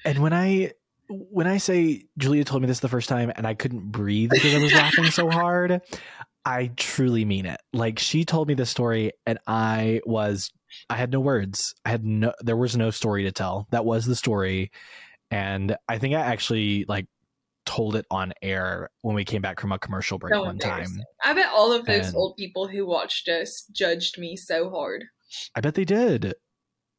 And 0.04 0.18
when 0.24 0.34
I 0.34 0.72
when 1.08 1.46
I 1.46 1.58
say 1.58 2.06
Julia 2.18 2.44
told 2.44 2.64
me 2.64 2.68
this 2.68 2.80
the 2.80 2.90
first 2.90 3.08
time 3.08 3.32
and 3.36 3.46
I 3.46 3.54
couldn't 3.54 3.92
breathe 3.92 4.32
because 4.32 4.56
I 4.56 4.58
was 4.58 4.74
laughing 4.74 5.12
so 5.12 5.30
hard, 5.30 5.82
I 6.44 6.72
truly 6.76 7.24
mean 7.26 7.46
it. 7.46 7.62
Like 7.74 8.00
she 8.00 8.26
told 8.26 8.48
me 8.48 8.56
this 8.56 8.72
story 8.72 9.12
and 9.28 9.38
I 9.46 10.02
was 10.06 10.50
I 10.90 10.96
had 10.96 11.12
no 11.12 11.20
words. 11.20 11.76
I 11.86 11.90
had 11.90 12.04
no 12.04 12.34
there 12.40 12.58
was 12.58 12.76
no 12.76 12.90
story 12.90 13.26
to 13.26 13.32
tell. 13.32 13.68
That 13.70 13.86
was 13.86 14.08
the 14.08 14.16
story. 14.16 14.72
And 15.34 15.76
I 15.90 15.98
think 15.98 16.16
I 16.16 16.20
actually 16.22 16.86
like 16.88 17.08
told 17.66 17.96
it 17.96 18.06
on 18.12 18.34
air 18.42 18.90
when 19.02 19.16
we 19.16 19.24
came 19.24 19.42
back 19.42 19.60
from 19.60 19.72
a 19.72 19.80
commercial 19.80 20.18
break 20.18 20.34
So 20.34 20.44
one 20.44 20.60
time. 20.60 21.02
I 21.24 21.34
bet 21.34 21.48
all 21.54 21.72
of 21.72 21.86
those 21.86 22.08
And- 22.08 22.16
old 22.16 22.36
people 22.38 22.68
who 22.68 22.86
watched 22.86 23.28
us 23.30 23.66
judged 23.72 24.18
me 24.20 24.36
so 24.36 24.70
hard. 24.70 25.06
I 25.56 25.62
bet 25.62 25.76
they 25.76 25.86
did. 25.86 26.34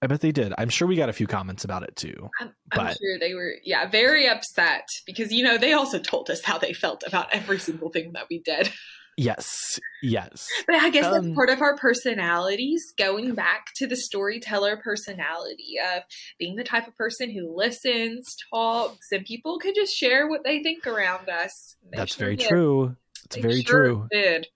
I 0.03 0.07
bet 0.07 0.21
they 0.21 0.33
did. 0.33 0.53
I'm 0.59 0.69
sure 0.69 0.87
we 0.89 0.97
got 0.97 1.09
a 1.09 1.13
few 1.15 1.27
comments 1.27 1.65
about 1.65 1.83
it 1.83 1.97
too. 1.97 2.29
I'm, 2.41 2.53
I'm 2.73 2.95
sure 2.95 3.19
they 3.19 3.33
were, 3.35 3.55
yeah, 3.65 3.89
very 3.89 4.29
upset 4.29 4.87
because 5.07 5.33
you 5.33 5.43
know 5.45 5.57
they 5.57 5.73
also 5.73 5.99
told 5.99 6.29
us 6.29 6.43
how 6.45 6.59
they 6.59 6.73
felt 6.75 7.05
about 7.07 7.29
every 7.33 7.59
single 7.59 7.91
thing 7.91 8.13
that 8.13 8.27
we 8.29 8.41
did. 8.41 8.71
Yes. 9.17 9.79
Yes. 10.03 10.49
But 10.67 10.77
I 10.77 10.91
guess 10.91 11.05
Um, 11.07 11.13
that's 11.13 11.35
part 11.35 11.51
of 11.51 11.63
our 11.63 11.77
personalities, 11.77 12.93
going 12.99 13.35
back 13.35 13.67
to 13.77 13.87
the 13.87 13.97
storyteller 13.97 14.77
personality 14.77 15.77
of 15.95 16.03
being 16.39 16.57
the 16.57 16.65
type 16.65 16.89
of 16.89 16.97
person 16.97 17.31
who 17.31 17.57
listens, 17.57 18.37
talks, 18.53 19.07
and 19.13 19.25
people 19.25 19.59
can 19.59 19.73
just 19.75 19.95
share 19.95 20.29
what 20.29 20.43
they 20.45 20.63
think 20.63 20.87
around 20.87 21.29
us. 21.29 21.77
They 21.91 21.99
That's 21.99 22.17
sure 22.17 22.27
very 22.27 22.37
did. 22.37 22.49
true. 22.49 22.97
It's 23.25 23.37
They 23.37 23.43
very 23.43 23.63
sure 23.63 23.85
true. 23.85 24.09
Did. 24.11 24.47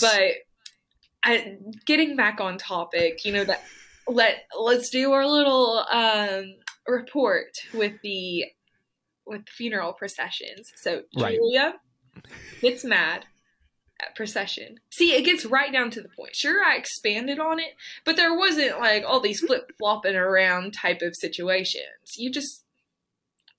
But 0.00 0.32
I, 1.22 1.56
getting 1.86 2.16
back 2.16 2.40
on 2.40 2.58
topic, 2.58 3.24
you 3.24 3.32
know 3.32 3.44
that 3.44 3.62
let 4.06 4.44
let's 4.58 4.90
do 4.90 5.12
our 5.12 5.26
little 5.26 5.84
um, 5.90 6.54
report 6.86 7.48
with 7.74 7.94
the 8.02 8.44
with 9.26 9.48
funeral 9.48 9.92
processions. 9.92 10.70
So 10.76 11.02
Right. 11.16 11.36
Julia 11.36 11.74
gets 12.60 12.84
mad 12.84 13.26
procession. 14.14 14.80
See, 14.90 15.14
it 15.14 15.24
gets 15.24 15.44
right 15.44 15.72
down 15.72 15.90
to 15.92 16.00
the 16.00 16.08
point. 16.08 16.34
Sure, 16.34 16.62
I 16.64 16.76
expanded 16.76 17.38
on 17.38 17.58
it, 17.58 17.72
but 18.04 18.16
there 18.16 18.36
wasn't 18.36 18.78
like 18.78 19.04
all 19.06 19.20
these 19.20 19.40
flip 19.40 19.72
flopping 19.78 20.16
around 20.16 20.72
type 20.74 21.02
of 21.02 21.14
situations. 21.16 22.16
You 22.16 22.30
just 22.30 22.64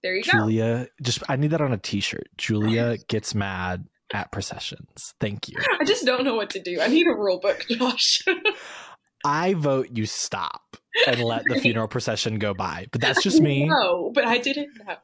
there 0.01 0.15
you 0.15 0.23
go. 0.23 0.31
Julia, 0.31 0.87
just 1.01 1.23
I 1.27 1.35
need 1.35 1.51
that 1.51 1.61
on 1.61 1.73
a 1.73 1.77
t-shirt. 1.77 2.29
Julia 2.37 2.97
gets 3.07 3.35
mad 3.35 3.85
at 4.13 4.31
processions. 4.31 5.13
Thank 5.19 5.49
you. 5.49 5.57
I 5.79 5.83
just 5.83 6.05
don't 6.05 6.23
know 6.23 6.35
what 6.35 6.49
to 6.51 6.61
do. 6.61 6.79
I 6.79 6.87
need 6.87 7.07
a 7.07 7.11
rule 7.11 7.39
book, 7.39 7.65
Josh. 7.69 8.23
I 9.25 9.53
vote 9.53 9.89
you 9.93 10.05
stop 10.05 10.77
and 11.05 11.21
let 11.21 11.43
the 11.45 11.59
funeral 11.59 11.87
procession 11.89 12.39
go 12.39 12.53
by. 12.53 12.87
But 12.91 13.01
that's 13.01 13.21
just 13.21 13.41
me. 13.41 13.65
No, 13.65 14.11
but 14.13 14.25
I 14.25 14.37
didn't 14.37 14.69
know. 14.85 14.95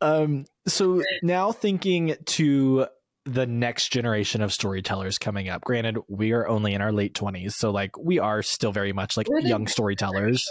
Um 0.00 0.44
so 0.68 1.02
now 1.22 1.50
thinking 1.50 2.14
to 2.26 2.86
the 3.24 3.46
next 3.46 3.90
generation 3.90 4.42
of 4.42 4.52
storytellers 4.52 5.18
coming 5.18 5.48
up. 5.48 5.62
Granted, 5.62 5.98
we 6.08 6.32
are 6.32 6.48
only 6.48 6.74
in 6.74 6.80
our 6.80 6.92
late 6.92 7.14
20s, 7.14 7.52
so 7.52 7.70
like 7.70 7.96
we 7.98 8.18
are 8.18 8.42
still 8.42 8.72
very 8.72 8.92
much 8.92 9.16
like 9.16 9.26
young 9.42 9.66
storytellers. 9.66 10.44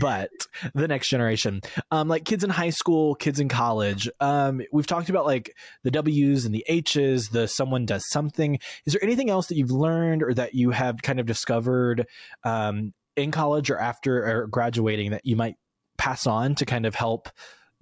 but 0.00 0.30
the 0.74 0.88
next 0.88 1.08
generation 1.08 1.60
um 1.90 2.08
like 2.08 2.24
kids 2.24 2.42
in 2.42 2.50
high 2.50 2.70
school 2.70 3.14
kids 3.14 3.40
in 3.40 3.48
college 3.48 4.08
um 4.20 4.62
we've 4.72 4.86
talked 4.86 5.10
about 5.10 5.26
like 5.26 5.54
the 5.82 5.90
w's 5.90 6.44
and 6.44 6.54
the 6.54 6.64
h's 6.66 7.28
the 7.28 7.46
someone 7.46 7.84
does 7.84 8.08
something 8.08 8.58
is 8.86 8.94
there 8.94 9.04
anything 9.04 9.28
else 9.28 9.48
that 9.48 9.56
you've 9.56 9.70
learned 9.70 10.22
or 10.22 10.32
that 10.32 10.54
you 10.54 10.70
have 10.70 11.02
kind 11.02 11.20
of 11.20 11.26
discovered 11.26 12.06
um 12.44 12.92
in 13.16 13.30
college 13.30 13.70
or 13.70 13.78
after 13.78 14.24
or 14.24 14.46
graduating 14.46 15.10
that 15.10 15.24
you 15.24 15.36
might 15.36 15.56
pass 15.98 16.26
on 16.26 16.54
to 16.54 16.64
kind 16.64 16.86
of 16.86 16.94
help 16.94 17.28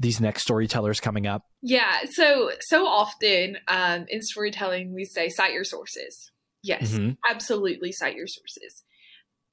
these 0.00 0.20
next 0.20 0.42
storytellers 0.42 0.98
coming 0.98 1.26
up 1.28 1.44
Yeah, 1.62 2.00
so 2.10 2.50
so 2.60 2.86
often 2.86 3.58
um, 3.68 4.06
in 4.08 4.22
storytelling 4.22 4.92
we 4.94 5.04
say 5.04 5.28
cite 5.28 5.52
your 5.52 5.62
sources. 5.64 6.32
Yes, 6.62 6.90
Mhm. 6.92 7.16
absolutely 7.30 7.92
cite 7.92 8.16
your 8.16 8.26
sources. 8.26 8.82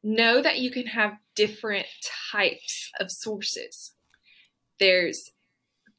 Know 0.04 0.42
that 0.42 0.60
you 0.60 0.72
can 0.72 0.88
have 0.88 1.14
different 1.36 1.86
types 2.32 2.90
of 3.00 3.12
sources. 3.12 3.94
There's 4.80 5.32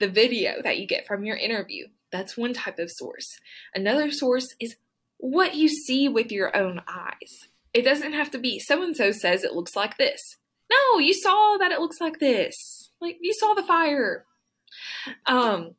the 0.01 0.09
video 0.09 0.63
that 0.63 0.79
you 0.79 0.87
get 0.87 1.07
from 1.07 1.25
your 1.25 1.37
interview. 1.37 1.87
That's 2.13 2.37
one 2.37 2.55
type 2.55 2.79
of 2.79 2.91
source. 2.91 3.39
Another 3.75 4.11
source 4.11 4.55
is 4.61 4.77
what 5.19 5.55
you 5.57 5.69
see 5.69 6.09
with 6.09 6.31
your 6.33 6.57
own 6.57 6.81
eyes. 6.89 7.49
It 7.75 7.83
doesn't 7.83 8.13
have 8.15 8.31
to 8.31 8.39
be 8.39 8.59
so 8.61 8.83
and 8.83 8.97
so 8.97 9.13
says 9.13 9.45
it 9.45 9.53
looks 9.53 9.77
like 9.77 9.99
this. 9.99 10.37
No, 10.71 10.99
you 10.99 11.13
saw 11.13 11.57
that 11.59 11.73
it 11.73 11.81
looks 11.81 12.01
like 12.01 12.19
this. 12.19 12.91
Like 13.01 13.17
you 13.21 13.35
saw 13.35 13.55
the 13.55 13.63
fire. 13.63 14.25
Um 15.27 15.75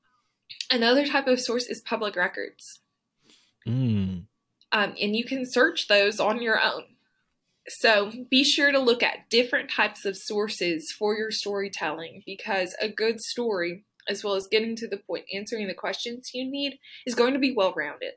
Another 0.71 1.05
type 1.05 1.27
of 1.27 1.39
source 1.39 1.65
is 1.65 1.81
public 1.81 2.15
records. 2.15 2.79
Mm. 3.67 4.25
Um, 4.71 4.95
and 5.01 5.15
you 5.15 5.25
can 5.25 5.45
search 5.49 5.87
those 5.87 6.19
on 6.19 6.41
your 6.41 6.59
own. 6.61 6.83
So 7.67 8.11
be 8.29 8.43
sure 8.43 8.71
to 8.71 8.79
look 8.79 9.03
at 9.03 9.29
different 9.29 9.69
types 9.69 10.05
of 10.05 10.17
sources 10.17 10.91
for 10.91 11.15
your 11.15 11.31
storytelling 11.31 12.23
because 12.25 12.75
a 12.79 12.89
good 12.89 13.19
story, 13.19 13.85
as 14.07 14.23
well 14.23 14.35
as 14.35 14.47
getting 14.47 14.75
to 14.77 14.87
the 14.87 14.97
point, 14.97 15.25
answering 15.33 15.67
the 15.67 15.73
questions 15.73 16.31
you 16.33 16.49
need, 16.49 16.79
is 17.05 17.15
going 17.15 17.33
to 17.33 17.39
be 17.39 17.53
well 17.53 17.73
rounded. 17.75 18.13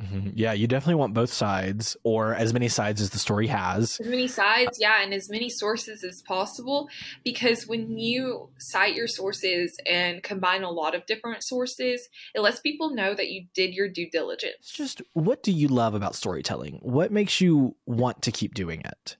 Mhm. 0.00 0.32
Yeah, 0.34 0.52
you 0.52 0.66
definitely 0.66 0.96
want 0.96 1.14
both 1.14 1.32
sides, 1.32 1.96
or 2.02 2.34
as 2.34 2.52
many 2.52 2.68
sides 2.68 3.00
as 3.00 3.10
the 3.10 3.18
story 3.18 3.46
has. 3.46 4.00
As 4.00 4.06
many 4.08 4.26
sides, 4.26 4.78
yeah, 4.80 5.02
and 5.02 5.14
as 5.14 5.30
many 5.30 5.48
sources 5.48 6.02
as 6.02 6.20
possible 6.22 6.88
because 7.22 7.68
when 7.68 7.96
you 7.96 8.48
cite 8.58 8.96
your 8.96 9.06
sources 9.06 9.76
and 9.86 10.20
combine 10.22 10.64
a 10.64 10.70
lot 10.70 10.96
of 10.96 11.06
different 11.06 11.44
sources, 11.44 12.08
it 12.34 12.40
lets 12.40 12.58
people 12.58 12.92
know 12.92 13.14
that 13.14 13.28
you 13.28 13.46
did 13.54 13.72
your 13.72 13.88
due 13.88 14.10
diligence. 14.10 14.72
Just 14.72 15.00
what 15.12 15.44
do 15.44 15.52
you 15.52 15.68
love 15.68 15.94
about 15.94 16.16
storytelling? 16.16 16.80
What 16.82 17.12
makes 17.12 17.40
you 17.40 17.76
want 17.86 18.22
to 18.22 18.32
keep 18.32 18.54
doing 18.54 18.82
it? 18.84 19.16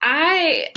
I 0.00 0.68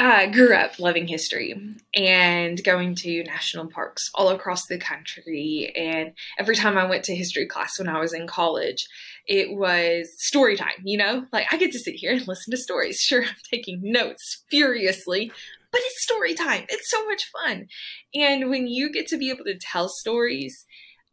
uh, 0.00 0.24
grew 0.30 0.54
up 0.54 0.78
loving 0.78 1.06
history 1.06 1.54
and 1.94 2.64
going 2.64 2.94
to 2.94 3.22
national 3.24 3.66
parks 3.68 4.10
all 4.14 4.30
across 4.30 4.64
the 4.64 4.78
country. 4.78 5.70
And 5.76 6.12
every 6.38 6.56
time 6.56 6.78
I 6.78 6.88
went 6.88 7.04
to 7.04 7.14
history 7.14 7.44
class 7.44 7.78
when 7.78 7.86
I 7.86 8.00
was 8.00 8.14
in 8.14 8.26
college, 8.26 8.88
it 9.26 9.54
was 9.58 10.08
story 10.16 10.56
time, 10.56 10.82
you 10.84 10.96
know? 10.96 11.26
Like 11.34 11.48
I 11.52 11.58
get 11.58 11.70
to 11.72 11.78
sit 11.78 11.96
here 11.96 12.12
and 12.12 12.26
listen 12.26 12.50
to 12.50 12.56
stories. 12.56 12.98
Sure, 13.10 13.24
I'm 13.24 13.34
taking 13.50 13.80
notes 13.82 14.44
furiously, 14.50 15.32
but 15.72 15.80
it's 15.84 16.02
story 16.04 16.32
time. 16.32 16.64
It's 16.68 16.88
so 16.88 17.04
much 17.06 17.28
fun. 17.42 17.66
And 18.14 18.48
when 18.48 18.68
you 18.68 18.92
get 18.92 19.08
to 19.08 19.18
be 19.18 19.30
able 19.30 19.44
to 19.46 19.58
tell 19.58 19.88
stories, 19.88 20.64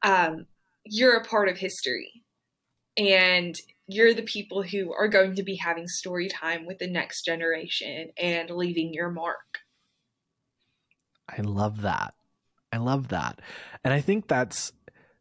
um, 0.03 0.45
you're 0.85 1.17
a 1.17 1.25
part 1.25 1.49
of 1.49 1.57
history. 1.57 2.23
And 2.97 3.55
you're 3.87 4.13
the 4.13 4.23
people 4.23 4.61
who 4.61 4.93
are 4.93 5.07
going 5.07 5.35
to 5.35 5.43
be 5.43 5.55
having 5.55 5.87
story 5.87 6.27
time 6.27 6.65
with 6.65 6.77
the 6.77 6.89
next 6.89 7.23
generation 7.23 8.09
and 8.17 8.49
leaving 8.49 8.93
your 8.93 9.09
mark. 9.09 9.59
I 11.29 11.41
love 11.41 11.81
that. 11.81 12.13
I 12.71 12.77
love 12.77 13.09
that. 13.09 13.41
And 13.83 13.93
I 13.93 14.01
think 14.01 14.27
that's 14.27 14.73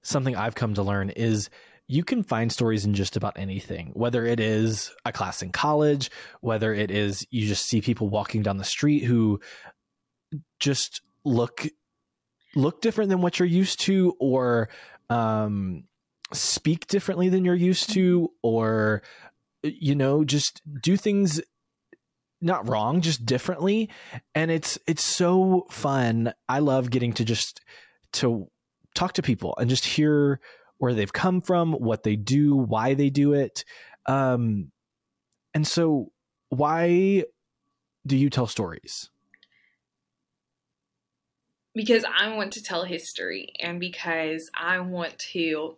something 0.02 0.37
I've 0.37 0.55
come 0.55 0.74
to 0.74 0.83
learn 0.83 1.11
is 1.11 1.48
you 1.88 2.02
can 2.02 2.24
find 2.24 2.50
stories 2.50 2.85
in 2.85 2.94
just 2.94 3.16
about 3.16 3.38
anything, 3.38 3.92
whether 3.94 4.24
it 4.26 4.40
is 4.40 4.92
a 5.05 5.12
class 5.12 5.42
in 5.42 5.50
college, 5.50 6.11
whether 6.40 6.74
it 6.74 6.90
is 6.90 7.24
you 7.31 7.46
just 7.46 7.66
see 7.66 7.81
people 7.81 8.09
walking 8.09 8.42
down 8.42 8.57
the 8.57 8.64
street 8.64 9.05
who 9.05 9.40
just 10.59 11.00
look 11.24 11.66
look 12.57 12.81
different 12.81 13.11
than 13.11 13.20
what 13.20 13.38
you're 13.38 13.46
used 13.46 13.81
to 13.81 14.14
or 14.18 14.68
um 15.11 15.85
speak 16.32 16.86
differently 16.86 17.28
than 17.28 17.44
you're 17.44 17.54
used 17.54 17.90
to 17.92 18.30
or 18.42 19.02
you 19.62 19.94
know 19.94 20.24
just 20.24 20.60
do 20.82 20.96
things 20.96 21.40
not 22.40 22.68
wrong 22.68 23.00
just 23.00 23.24
differently. 23.24 23.90
And 24.34 24.50
it's 24.50 24.78
it's 24.86 25.04
so 25.04 25.66
fun. 25.70 26.32
I 26.48 26.60
love 26.60 26.90
getting 26.90 27.12
to 27.14 27.24
just 27.24 27.60
to 28.14 28.48
talk 28.94 29.14
to 29.14 29.22
people 29.22 29.54
and 29.58 29.68
just 29.68 29.84
hear 29.84 30.40
where 30.78 30.94
they've 30.94 31.12
come 31.12 31.40
from 31.40 31.72
what 31.72 32.02
they 32.02 32.16
do 32.16 32.54
why 32.54 32.94
they 32.94 33.10
do 33.10 33.32
it. 33.32 33.64
Um 34.06 34.70
and 35.54 35.66
so 35.66 36.12
why 36.48 37.24
do 38.06 38.16
you 38.16 38.30
tell 38.30 38.46
stories? 38.46 39.10
Because 41.74 42.04
I 42.04 42.34
want 42.34 42.52
to 42.54 42.62
tell 42.62 42.84
history 42.84 43.52
and 43.60 43.78
because 43.80 44.50
I 44.54 44.78
want 44.80 45.18
to 45.32 45.76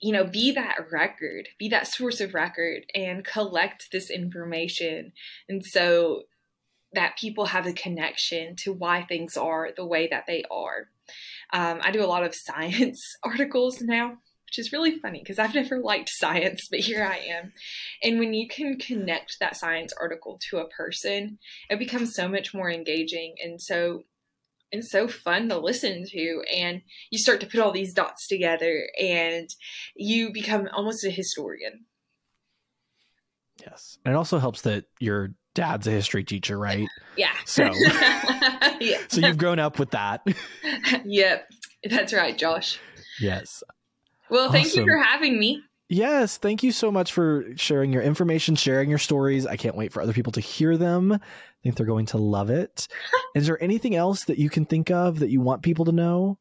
you 0.00 0.12
know, 0.12 0.24
be 0.24 0.52
that 0.52 0.90
record, 0.90 1.48
be 1.58 1.68
that 1.68 1.86
source 1.86 2.20
of 2.20 2.34
record 2.34 2.84
and 2.94 3.24
collect 3.24 3.88
this 3.92 4.10
information. 4.10 5.12
And 5.48 5.64
so 5.64 6.22
that 6.92 7.18
people 7.18 7.46
have 7.46 7.66
a 7.66 7.72
connection 7.72 8.56
to 8.56 8.72
why 8.72 9.02
things 9.02 9.36
are 9.36 9.70
the 9.76 9.86
way 9.86 10.08
that 10.08 10.26
they 10.26 10.44
are. 10.50 10.88
Um, 11.52 11.80
I 11.82 11.90
do 11.90 12.02
a 12.02 12.06
lot 12.06 12.24
of 12.24 12.34
science 12.46 13.00
articles 13.22 13.80
now, 13.80 14.18
which 14.46 14.58
is 14.58 14.72
really 14.72 14.98
funny 14.98 15.20
because 15.20 15.38
I've 15.38 15.54
never 15.54 15.78
liked 15.78 16.10
science, 16.10 16.66
but 16.70 16.80
here 16.80 17.04
I 17.04 17.18
am. 17.18 17.52
And 18.02 18.18
when 18.18 18.34
you 18.34 18.48
can 18.48 18.78
connect 18.78 19.38
that 19.38 19.56
science 19.56 19.92
article 20.00 20.40
to 20.50 20.58
a 20.58 20.68
person, 20.68 21.38
it 21.68 21.78
becomes 21.78 22.14
so 22.14 22.26
much 22.26 22.54
more 22.54 22.70
engaging. 22.70 23.34
And 23.42 23.60
so 23.60 24.04
and 24.72 24.84
so 24.84 25.08
fun 25.08 25.48
to 25.48 25.58
listen 25.58 26.04
to 26.06 26.42
and 26.52 26.82
you 27.10 27.18
start 27.18 27.40
to 27.40 27.46
put 27.46 27.60
all 27.60 27.72
these 27.72 27.92
dots 27.92 28.26
together 28.28 28.88
and 29.00 29.48
you 29.96 30.32
become 30.32 30.68
almost 30.72 31.04
a 31.04 31.10
historian. 31.10 31.86
Yes. 33.60 33.98
And 34.04 34.14
it 34.14 34.16
also 34.16 34.38
helps 34.38 34.62
that 34.62 34.84
your 34.98 35.30
dad's 35.54 35.86
a 35.86 35.90
history 35.90 36.24
teacher 36.24 36.58
right? 36.58 36.88
Yeah. 37.16 37.32
So 37.44 37.64
yeah. 38.80 39.00
so 39.08 39.20
you've 39.20 39.38
grown 39.38 39.58
up 39.58 39.78
with 39.78 39.90
that. 39.90 40.26
Yep. 41.04 41.48
That's 41.90 42.12
right 42.12 42.36
josh. 42.36 42.78
Yes. 43.20 43.62
Well 44.28 44.50
thank 44.52 44.66
Awesome. 44.66 44.84
you 44.84 44.90
for 44.92 44.98
having 45.02 45.38
me. 45.38 45.62
Yes, 45.92 46.36
thank 46.38 46.62
you 46.62 46.70
so 46.70 46.92
much 46.92 47.12
for 47.12 47.46
sharing 47.56 47.92
your 47.92 48.02
information, 48.02 48.54
sharing 48.54 48.88
your 48.90 48.98
stories. 49.00 49.44
I 49.44 49.56
can't 49.56 49.74
wait 49.74 49.92
for 49.92 50.00
other 50.00 50.12
people 50.12 50.30
to 50.34 50.40
hear 50.40 50.76
them. 50.76 51.18
I 51.60 51.62
think 51.62 51.76
they're 51.76 51.86
going 51.86 52.06
to 52.06 52.18
love 52.18 52.50
it. 52.50 52.88
Is 53.34 53.46
there 53.46 53.62
anything 53.62 53.94
else 53.94 54.24
that 54.24 54.38
you 54.38 54.50
can 54.50 54.64
think 54.64 54.90
of 54.90 55.18
that 55.20 55.30
you 55.30 55.40
want 55.40 55.62
people 55.62 55.84
to 55.86 55.92
know? 55.92 56.38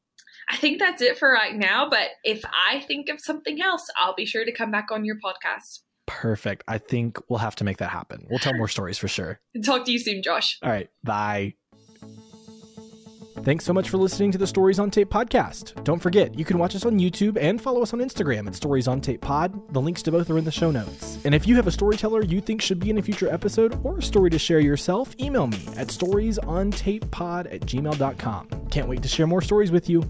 i 0.52 0.58
think 0.58 0.80
that's 0.80 1.02
it 1.02 1.18
for 1.18 1.32
right 1.32 1.56
now 1.56 1.88
but 1.88 2.08
if 2.24 2.44
i 2.68 2.80
think 2.80 3.08
of 3.10 3.20
something 3.20 3.62
else 3.62 3.86
i'll 3.98 4.16
be 4.16 4.26
sure 4.26 4.44
to 4.44 4.52
come 4.52 4.72
back 4.72 4.88
on 4.92 5.06
your 5.06 5.18
podcast 5.24 5.82
Perfect. 6.08 6.64
I 6.68 6.80
think 6.80 7.20
we'll 7.30 7.38
have 7.38 7.56
to 7.58 7.64
make 7.64 7.78
that 7.78 7.92
happen. 7.92 8.26
We'll 8.32 8.40
tell 8.40 8.56
more 8.56 8.68
stories 8.68 8.98
for 8.98 9.08
sure. 9.08 9.40
talk 9.64 9.86
to 9.86 9.92
you 9.92 10.00
soon 10.00 10.24
josh 10.24 10.58
All 10.64 10.72
right, 10.72 10.90
bye. 11.04 11.54
Thanks 13.44 13.64
so 13.64 13.74
much 13.74 13.90
for 13.90 13.98
listening 13.98 14.32
to 14.34 14.38
the 14.38 14.46
Stories 14.46 14.80
on 14.80 14.92
Tape 14.92 15.10
podcast. 15.10 15.82
Don't 15.84 16.00
forget, 16.00 16.38
you 16.38 16.44
can 16.44 16.58
watch 16.60 16.76
us 16.76 16.86
on 16.86 17.00
YouTube 17.00 17.38
and 17.40 17.60
follow 17.60 17.82
us 17.82 17.94
on 17.94 18.00
Instagram 18.00 18.46
at 18.48 18.54
Stories 18.54 18.88
on 18.88 19.00
Tape 19.00 19.22
Pod. 19.22 19.74
The 19.74 19.82
links 19.82 20.04
to 20.04 20.12
both 20.12 20.30
are 20.30 20.38
in 20.38 20.44
the 20.44 20.52
show 20.52 20.72
notes. 20.72 21.18
And 21.24 21.34
if 21.34 21.48
you 21.48 21.56
have 21.56 21.66
a 21.66 21.72
storyteller 21.72 22.24
you 22.24 22.42
think 22.42 22.62
should 22.62 22.80
be 22.80 22.90
in 22.90 22.98
a 22.98 23.02
future 23.02 23.32
episode 23.32 23.80
or 23.84 23.98
a 24.00 24.02
story 24.02 24.30
to 24.32 24.38
share 24.40 24.60
yourself, 24.60 25.16
email 25.20 25.48
me 25.48 25.60
at 25.78 25.88
storiesontapepod 25.88 27.54
at 27.54 27.62
gmail.com. 27.62 28.48
Can't 28.70 28.88
wait 28.90 29.02
to 29.04 29.08
share 29.08 29.26
more 29.26 29.42
stories 29.42 29.72
with 29.72 29.90
you. 29.90 30.02